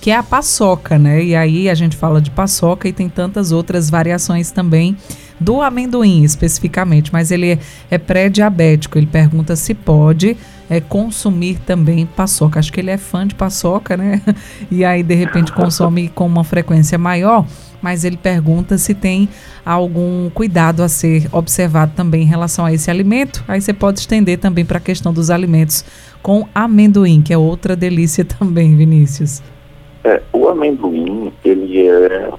que 0.00 0.10
é 0.10 0.16
a 0.16 0.22
paçoca, 0.22 0.98
né? 0.98 1.22
E 1.22 1.36
aí 1.36 1.68
a 1.68 1.74
gente 1.74 1.96
fala 1.96 2.20
de 2.20 2.30
paçoca 2.30 2.88
e 2.88 2.92
tem 2.92 3.08
tantas 3.08 3.52
outras 3.52 3.90
variações 3.90 4.50
também 4.50 4.96
do 5.38 5.60
amendoim 5.62 6.22
especificamente, 6.22 7.12
mas 7.12 7.30
ele 7.30 7.58
é, 7.90 7.98
pré-diabético. 7.98 8.98
Ele 8.98 9.06
pergunta 9.06 9.56
se 9.56 9.74
pode 9.74 10.36
é, 10.68 10.80
consumir 10.80 11.58
também 11.66 12.06
paçoca. 12.06 12.58
Acho 12.58 12.72
que 12.72 12.80
ele 12.80 12.90
é 12.90 12.96
fã 12.96 13.26
de 13.26 13.34
paçoca, 13.34 13.96
né? 13.96 14.22
E 14.70 14.84
aí, 14.84 15.02
de 15.02 15.14
repente, 15.14 15.52
consome 15.52 16.08
com 16.08 16.26
uma 16.26 16.44
frequência 16.44 16.96
maior. 16.96 17.44
Mas 17.82 18.04
ele 18.04 18.16
pergunta 18.16 18.76
se 18.76 18.94
tem 18.94 19.28
algum 19.64 20.28
cuidado 20.30 20.82
a 20.82 20.88
ser 20.88 21.26
observado 21.32 21.92
também 21.96 22.22
em 22.22 22.26
relação 22.26 22.64
a 22.64 22.72
esse 22.72 22.90
alimento. 22.90 23.42
Aí 23.48 23.60
você 23.60 23.72
pode 23.72 24.00
estender 24.00 24.38
também 24.38 24.64
para 24.64 24.78
a 24.78 24.80
questão 24.80 25.12
dos 25.12 25.30
alimentos 25.30 25.84
com 26.22 26.46
amendoim, 26.54 27.22
que 27.22 27.32
é 27.32 27.38
outra 27.38 27.74
delícia 27.74 28.22
também, 28.38 28.76
Vinícius. 28.76 29.42
É, 30.02 30.22
o 30.32 30.48
amendoim, 30.48 31.32
ele 31.44 31.86
é 31.86 32.30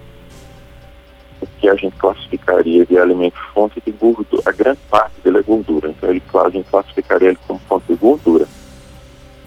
o 1.41 1.47
que 1.59 1.69
a 1.69 1.75
gente 1.75 1.95
classificaria 1.97 2.85
de 2.85 2.97
alimento 2.97 3.37
fonte 3.53 3.81
de 3.85 3.91
gordura. 3.91 4.41
A 4.45 4.51
grande 4.51 4.79
parte 4.89 5.13
dele 5.23 5.39
é 5.39 5.43
gordura, 5.43 5.89
então 5.89 6.09
ele, 6.09 6.21
a 6.33 6.49
gente 6.49 6.69
classificaria 6.69 7.29
ele 7.29 7.39
como 7.47 7.59
fonte 7.67 7.85
de 7.87 7.95
gordura. 7.95 8.47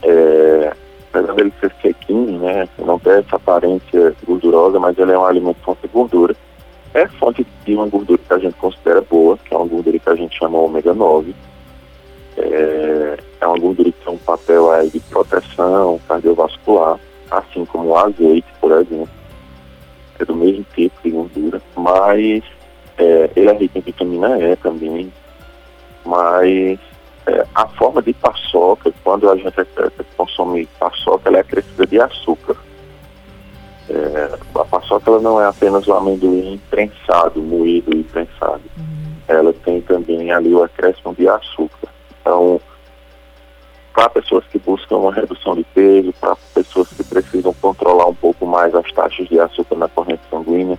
É, 0.03 0.73
apesar 1.11 1.35
dele 1.35 1.53
ser 1.61 1.73
sequinho, 1.83 2.39
né, 2.39 2.69
não 2.79 2.99
tem 2.99 3.15
essa 3.15 3.37
aparência 3.37 4.15
gordurosa, 4.25 4.79
mas 4.79 4.97
ele 4.99 5.13
é 5.13 5.19
um 5.19 5.25
alimento 5.25 5.59
fonte 5.65 5.83
de 5.83 5.89
gordura. 5.89 6.37
É 6.93 7.09
fonte 7.09 7.45
de 7.65 7.75
uma 7.75 7.89
gordura 7.89 8.21
que 8.27 8.33
a 8.33 8.39
gente 8.39 8.55
considera 8.55 9.01
boa, 9.01 9.37
que 9.39 9.53
é 9.53 9.57
uma 9.57 9.67
gordura 9.67 9.99
que 9.99 10.09
a 10.09 10.15
gente 10.15 10.39
chama 10.39 10.59
ômega 10.59 10.95
9. 10.95 11.35
É, 12.37 13.19
é 13.41 13.47
uma 13.47 13.59
gordura 13.59 13.91
que 13.91 14.05
tem 14.05 14.15
um 14.15 14.19
papel 14.19 14.71
aí 14.71 14.91
de 14.91 15.01
proteção 15.01 15.94
azeite, 17.97 18.47
por 18.61 18.73
exemplo 18.73 19.25
é 20.19 20.25
do 20.25 20.35
mesmo 20.35 20.65
tipo 20.75 20.95
de 21.03 21.11
gordura, 21.11 21.63
mas 21.77 22.45
é, 22.99 23.31
ele 23.35 23.49
é 23.49 23.53
rico 23.53 23.79
em 23.79 23.81
vitamina 23.81 24.39
E 24.39 24.57
também, 24.57 25.13
mas 26.05 26.79
é, 27.27 27.47
a 27.55 27.67
forma 27.69 28.03
de 28.03 28.13
paçoca, 28.13 28.93
quando 29.03 29.29
a 29.29 29.37
gente 29.37 29.55
consome 30.17 30.69
paçoca, 30.79 31.29
ela 31.29 31.39
é 31.39 31.41
acrescida 31.41 31.87
de 31.87 32.01
açúcar. 32.01 32.57
É, 33.89 34.39
a 34.55 34.65
paçoca 34.65 35.11
ela 35.11 35.21
não 35.21 35.41
é 35.41 35.47
apenas 35.47 35.87
o 35.87 35.93
amendoim 35.93 36.61
prensado, 36.71 37.43
moído 37.43 37.95
e 37.95 38.03
prensado. 38.05 38.63
Uhum. 38.77 39.15
Ela 39.27 39.53
tem 39.53 39.81
também 39.81 40.31
ali 40.31 40.55
o 40.55 40.63
acréscimo 40.63 41.15
de 41.15 41.29
açúcar. 41.29 41.74
Para 43.95 44.11
pessoas 44.11 44.45
que 44.51 44.59
buscam 44.59 44.97
uma 44.97 45.13
redução 45.13 45.55
de 45.55 45.63
peso, 45.73 46.13
para 46.21 46.37
pessoas 46.53 46.89
que 46.89 47.05
precisam 47.05 47.55
controlar 47.63 48.09
um 48.09 48.15
pouco 48.15 48.45
mais 48.45 48.75
as 48.75 48.91
taxas 48.91 49.29
de 49.29 49.39
açúcar 49.39 49.77
na 49.77 49.89
corrente 49.89 50.23
sanguínea, 50.29 50.77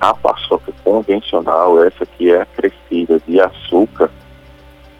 a 0.00 0.12
paçoca 0.12 0.72
convencional, 0.82 1.84
essa 1.84 2.04
que 2.04 2.32
é 2.32 2.42
acrescida 2.42 3.20
de 3.28 3.40
açúcar, 3.40 4.10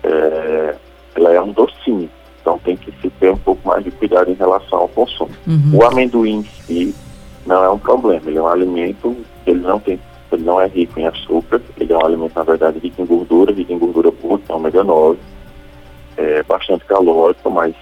é, 0.05 0.77
ela 1.17 1.33
é 1.33 1.43
um 1.43 1.51
docinho. 1.51 2.09
Então 2.41 2.61
tem 2.61 2.77
que 2.77 2.93
se 3.01 3.11
ter 3.11 3.33
um 3.33 3.37
pouco 3.37 3.67
mais 3.67 3.83
de 3.83 3.91
cuidado 3.91 4.31
em 4.31 4.35
relação 4.35 4.79
ao 4.79 4.89
consumo. 4.89 5.31
Uhum. 5.45 5.79
O 5.79 5.85
amendoim 5.85 6.39
em 6.39 6.45
si 6.45 6.95
não 7.45 7.65
é 7.65 7.69
um 7.69 7.79
problema, 7.79 8.23
ele 8.29 8.39
é 8.39 8.43
um 8.43 8.47
alimento, 8.47 9.17
ele 9.45 9.61
não 9.61 9.81
tem, 9.81 9.99
ele 10.31 10.45
não 10.45 10.61
é 10.61 10.69
rico 10.69 11.01
em 11.01 11.09
açúcar, 11.09 11.61
ele 11.77 11.93
é 11.93 11.97
um 11.97 12.07
alimento, 12.07 12.37
na 12.37 12.45
verdade, 12.45 12.79
rico 12.79 13.03
em 13.03 13.07
gordura, 13.07 13.53
rico 13.53 13.73
em 13.73 13.79
gordura 13.79 14.13
boa, 14.13 14.39
que 14.39 14.53
é 14.53 14.55
ômega 14.55 14.85
9 14.85 15.19
é 16.19 16.43
bastante 16.43 16.85
calórico, 16.85 17.49
mas 17.49 17.75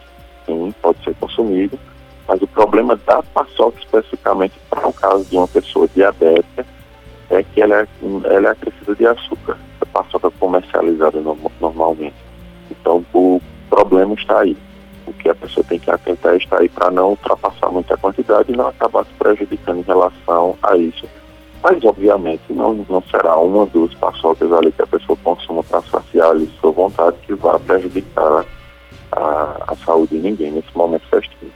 sim, 0.45 0.73
pode 0.83 1.03
ser 1.03 1.15
consumido. 1.17 1.79
Mas 2.29 2.43
o 2.43 2.47
problema 2.47 2.97
da 2.97 3.23
paçoca, 3.23 3.79
especificamente 3.79 4.55
para 4.69 4.87
o 4.87 4.93
caso 4.93 5.25
de 5.25 5.37
uma 5.37 5.49
pessoa 5.49 5.89
diabética, 5.89 6.67
é 7.31 7.43
que 7.43 7.63
ela 7.63 7.81
é, 7.81 7.87
ela 8.25 8.49
é 8.49 8.51
acrescida 8.51 8.95
de 8.95 9.07
açúcar, 9.07 9.57
a 9.81 9.87
paçoca 9.87 10.31
comercializada 10.33 11.19
no, 11.21 11.37
normalmente. 11.61 12.15
Então, 12.71 13.05
o 13.15 13.41
problema 13.71 14.15
está 14.15 14.41
aí. 14.41 14.57
O 15.07 15.13
que 15.13 15.29
a 15.29 15.35
pessoa 15.35 15.65
tem 15.65 15.79
que 15.79 15.91
atentar 15.91 16.35
está 16.37 16.61
aí 16.61 16.69
para 16.69 16.91
não 16.91 17.11
ultrapassar 17.11 17.71
muita 17.71 17.97
quantidade 17.97 18.53
e 18.53 18.57
não 18.57 18.69
acabar 18.69 19.05
se 19.05 19.13
prejudicando 19.15 19.79
em 19.79 19.83
relação 19.83 20.57
a 20.63 20.77
isso. 20.77 21.07
Mas, 21.69 21.83
obviamente, 21.83 22.45
não, 22.51 22.87
não 22.89 23.03
será 23.11 23.37
uma, 23.41 23.67
duas 23.67 23.93
paçocas 23.95 24.53
ali 24.53 24.71
que 24.71 24.83
a 24.83 24.87
pessoa 24.87 25.19
consuma 25.25 25.65
para 25.65 25.83
saciar 25.83 26.31
ali 26.31 26.49
sua 26.61 26.71
vontade 26.71 27.17
que 27.27 27.35
vai 27.35 27.59
prejudicar 27.59 28.45
a, 29.11 29.65
a 29.67 29.77
saúde 29.85 30.17
de 30.17 30.23
ninguém 30.23 30.53
nesse 30.53 30.71
momento 30.77 31.05
festivo 31.09 31.51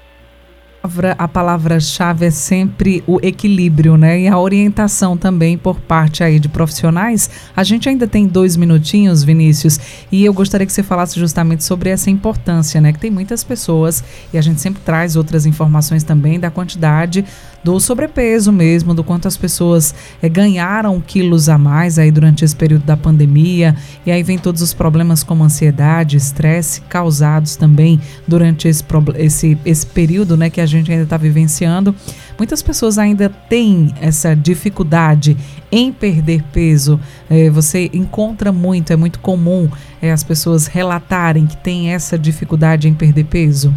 a 1.18 1.28
palavra-chave 1.28 2.26
é 2.26 2.30
sempre 2.30 3.04
o 3.06 3.18
equilíbrio, 3.22 3.96
né? 3.98 4.20
E 4.20 4.28
a 4.28 4.38
orientação 4.38 5.16
também 5.16 5.58
por 5.58 5.78
parte 5.78 6.24
aí 6.24 6.40
de 6.40 6.48
profissionais. 6.48 7.30
A 7.54 7.62
gente 7.62 7.88
ainda 7.88 8.06
tem 8.06 8.26
dois 8.26 8.56
minutinhos, 8.56 9.22
Vinícius, 9.22 9.78
e 10.10 10.24
eu 10.24 10.32
gostaria 10.32 10.66
que 10.66 10.72
você 10.72 10.82
falasse 10.82 11.20
justamente 11.20 11.64
sobre 11.64 11.90
essa 11.90 12.10
importância, 12.10 12.80
né? 12.80 12.92
Que 12.92 12.98
tem 12.98 13.10
muitas 13.10 13.44
pessoas, 13.44 14.02
e 14.32 14.38
a 14.38 14.40
gente 14.40 14.60
sempre 14.60 14.82
traz 14.82 15.16
outras 15.16 15.44
informações 15.44 16.02
também 16.02 16.40
da 16.40 16.50
quantidade 16.50 17.24
do 17.62 17.78
sobrepeso 17.78 18.52
mesmo, 18.52 18.94
do 18.94 19.04
quanto 19.04 19.28
as 19.28 19.36
pessoas 19.36 19.94
é, 20.22 20.28
ganharam 20.28 21.00
quilos 21.00 21.48
a 21.48 21.58
mais 21.58 21.98
aí 21.98 22.10
durante 22.10 22.44
esse 22.44 22.56
período 22.56 22.84
da 22.84 22.96
pandemia, 22.96 23.76
e 24.04 24.10
aí 24.10 24.22
vem 24.22 24.38
todos 24.38 24.62
os 24.62 24.72
problemas 24.72 25.22
como 25.22 25.44
ansiedade, 25.44 26.16
estresse 26.16 26.80
causados 26.82 27.56
também 27.56 28.00
durante 28.26 28.66
esse, 28.68 28.84
esse, 29.16 29.58
esse 29.64 29.86
período 29.86 30.36
né, 30.36 30.48
que 30.48 30.60
a 30.60 30.66
gente 30.66 30.90
ainda 30.90 31.04
está 31.04 31.16
vivenciando. 31.16 31.94
Muitas 32.38 32.62
pessoas 32.62 32.96
ainda 32.96 33.28
têm 33.28 33.94
essa 34.00 34.34
dificuldade 34.34 35.36
em 35.70 35.92
perder 35.92 36.42
peso. 36.44 36.98
É, 37.28 37.50
você 37.50 37.90
encontra 37.92 38.50
muito, 38.50 38.92
é 38.92 38.96
muito 38.96 39.20
comum 39.20 39.68
é, 40.00 40.10
as 40.10 40.24
pessoas 40.24 40.66
relatarem 40.66 41.46
que 41.46 41.56
têm 41.56 41.92
essa 41.92 42.18
dificuldade 42.18 42.88
em 42.88 42.94
perder 42.94 43.24
peso? 43.24 43.74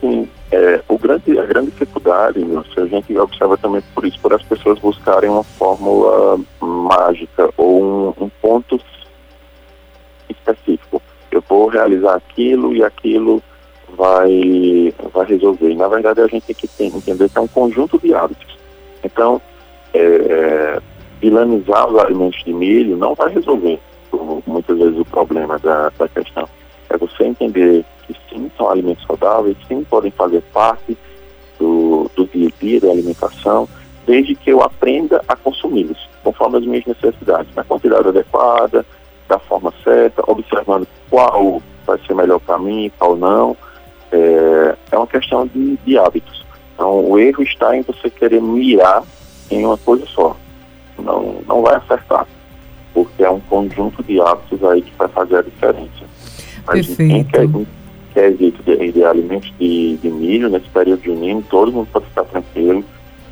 Sim, 0.00 0.28
é, 0.50 0.82
grande, 1.08 1.38
a 1.38 1.46
grande 1.46 1.70
dificuldade, 1.70 2.40
a 2.76 2.86
gente 2.86 3.18
observa 3.18 3.56
também 3.56 3.82
por 3.94 4.04
isso, 4.04 4.18
por 4.20 4.34
as 4.34 4.42
pessoas 4.42 4.78
buscarem 4.78 5.30
uma 5.30 5.42
fórmula 5.42 6.38
mágica 6.60 7.50
ou 7.56 7.82
um, 7.82 8.24
um 8.24 8.28
ponto 8.42 8.78
específico. 10.28 11.00
Eu 11.30 11.42
vou 11.48 11.68
realizar 11.68 12.16
aquilo 12.16 12.74
e 12.74 12.84
aquilo 12.84 13.42
vai, 13.96 14.94
vai 15.12 15.26
resolver. 15.26 15.74
na 15.74 15.88
verdade, 15.88 16.20
a 16.20 16.26
gente 16.26 16.46
tem 16.46 16.54
que 16.54 16.84
entender 16.84 17.28
que 17.28 17.38
é 17.38 17.40
um 17.40 17.48
conjunto 17.48 17.98
de 17.98 18.14
hábitos. 18.14 18.58
Então, 19.02 19.40
é, 19.94 20.80
vilanizar 21.20 21.88
os 21.88 21.98
alimentos 21.98 22.44
de 22.44 22.52
milho 22.52 22.96
não 22.96 23.14
vai 23.14 23.32
resolver 23.32 23.80
muitas 24.46 24.78
vezes 24.78 24.98
o 24.98 25.04
problema 25.04 25.58
da, 25.58 25.90
da 25.98 26.08
questão. 26.08 26.48
É 26.90 26.96
você 26.96 27.24
entender 27.24 27.84
que 28.06 28.14
sim, 28.28 28.50
são 28.56 28.70
alimentos 28.70 29.04
saudáveis, 29.06 29.56
sim, 29.68 29.84
podem 29.84 30.10
fazer 30.10 30.42
parte 30.52 30.96
a 32.60 32.90
alimentação, 32.90 33.68
desde 34.06 34.34
que 34.34 34.50
eu 34.50 34.62
aprenda 34.62 35.22
a 35.28 35.36
consumi-los, 35.36 36.08
conforme 36.22 36.58
as 36.58 36.64
minhas 36.64 36.84
necessidades, 36.86 37.54
na 37.54 37.64
quantidade 37.64 38.08
adequada, 38.08 38.84
da 39.28 39.38
forma 39.38 39.72
certa, 39.84 40.22
observando 40.26 40.86
qual 41.10 41.62
vai 41.86 41.98
ser 42.06 42.14
melhor 42.14 42.40
para 42.40 42.58
mim, 42.58 42.90
qual 42.98 43.16
não. 43.16 43.56
É, 44.10 44.76
é 44.90 44.96
uma 44.96 45.06
questão 45.06 45.46
de, 45.46 45.76
de 45.84 45.98
hábitos. 45.98 46.44
Então, 46.74 47.10
o 47.10 47.18
erro 47.18 47.42
está 47.42 47.76
em 47.76 47.82
você 47.82 48.08
querer 48.08 48.40
mirar 48.40 49.02
em 49.50 49.64
uma 49.64 49.76
coisa 49.76 50.06
só. 50.06 50.36
Não, 50.98 51.42
não 51.46 51.62
vai 51.62 51.76
acertar, 51.76 52.26
porque 52.94 53.22
é 53.22 53.30
um 53.30 53.40
conjunto 53.40 54.02
de 54.02 54.20
hábitos 54.20 54.62
aí 54.64 54.82
que 54.82 54.92
vai 54.96 55.08
fazer 55.08 55.36
a 55.36 55.42
diferença. 55.42 56.04
Mas 56.66 56.86
Perfeito. 56.86 57.12
Quem 57.12 57.24
quer, 57.24 57.46
quesito 58.18 58.62
de, 58.64 58.92
de 58.92 59.04
alimentos 59.04 59.52
de, 59.58 59.96
de 59.98 60.10
milho, 60.10 60.48
nesse 60.48 60.68
período 60.70 61.04
junino, 61.04 61.44
todo 61.48 61.70
mundo 61.70 61.88
pode 61.92 62.06
ficar 62.06 62.24
tranquilo. 62.24 62.84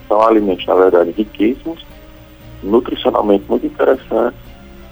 São 0.07 0.22
alimentos, 0.22 0.64
na 0.66 0.75
verdade, 0.75 1.11
riquíssimos, 1.11 1.85
nutricionalmente 2.62 3.44
muito 3.49 3.66
interessantes, 3.66 4.38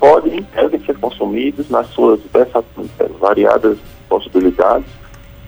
podem, 0.00 0.44
devem 0.54 0.80
ser 0.84 0.98
consumidos 0.98 1.70
nas 1.70 1.86
suas 1.88 2.20
variadas 3.20 3.78
possibilidades, 4.08 4.86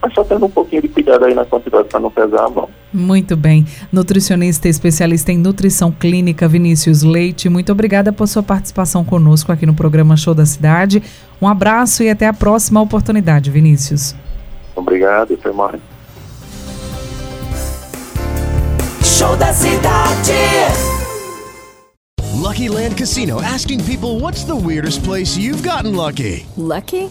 mas 0.00 0.14
só 0.14 0.22
tendo 0.22 0.46
um 0.46 0.50
pouquinho 0.50 0.82
de 0.82 0.88
cuidado 0.88 1.24
aí 1.24 1.34
na 1.34 1.44
quantidade 1.44 1.88
para 1.88 1.98
não 1.98 2.10
pesar 2.10 2.44
a 2.44 2.48
mão. 2.48 2.68
Muito 2.92 3.36
bem. 3.36 3.66
Nutricionista 3.92 4.68
especialista 4.68 5.32
em 5.32 5.38
nutrição 5.38 5.90
clínica, 5.90 6.46
Vinícius 6.46 7.02
Leite, 7.02 7.48
muito 7.48 7.72
obrigada 7.72 8.12
por 8.12 8.28
sua 8.28 8.42
participação 8.42 9.04
conosco 9.04 9.50
aqui 9.50 9.66
no 9.66 9.74
programa 9.74 10.16
Show 10.16 10.34
da 10.34 10.46
Cidade. 10.46 11.02
Um 11.42 11.48
abraço 11.48 12.04
e 12.04 12.08
até 12.08 12.28
a 12.28 12.32
próxima 12.32 12.80
oportunidade, 12.80 13.50
Vinícius. 13.50 14.14
Obrigado, 14.76 15.34
até 15.34 15.50
mais. 15.50 15.80
Show 19.02 19.34
da 19.36 19.52
Cidade. 19.52 20.96
Lucky 22.34 22.68
Land 22.68 22.96
Casino 22.96 23.42
asking 23.42 23.82
people 23.84 24.20
what's 24.20 24.44
the 24.44 24.54
weirdest 24.54 25.02
place 25.02 25.36
you've 25.36 25.62
gotten 25.62 25.96
lucky? 25.96 26.46
Lucky? 26.56 27.10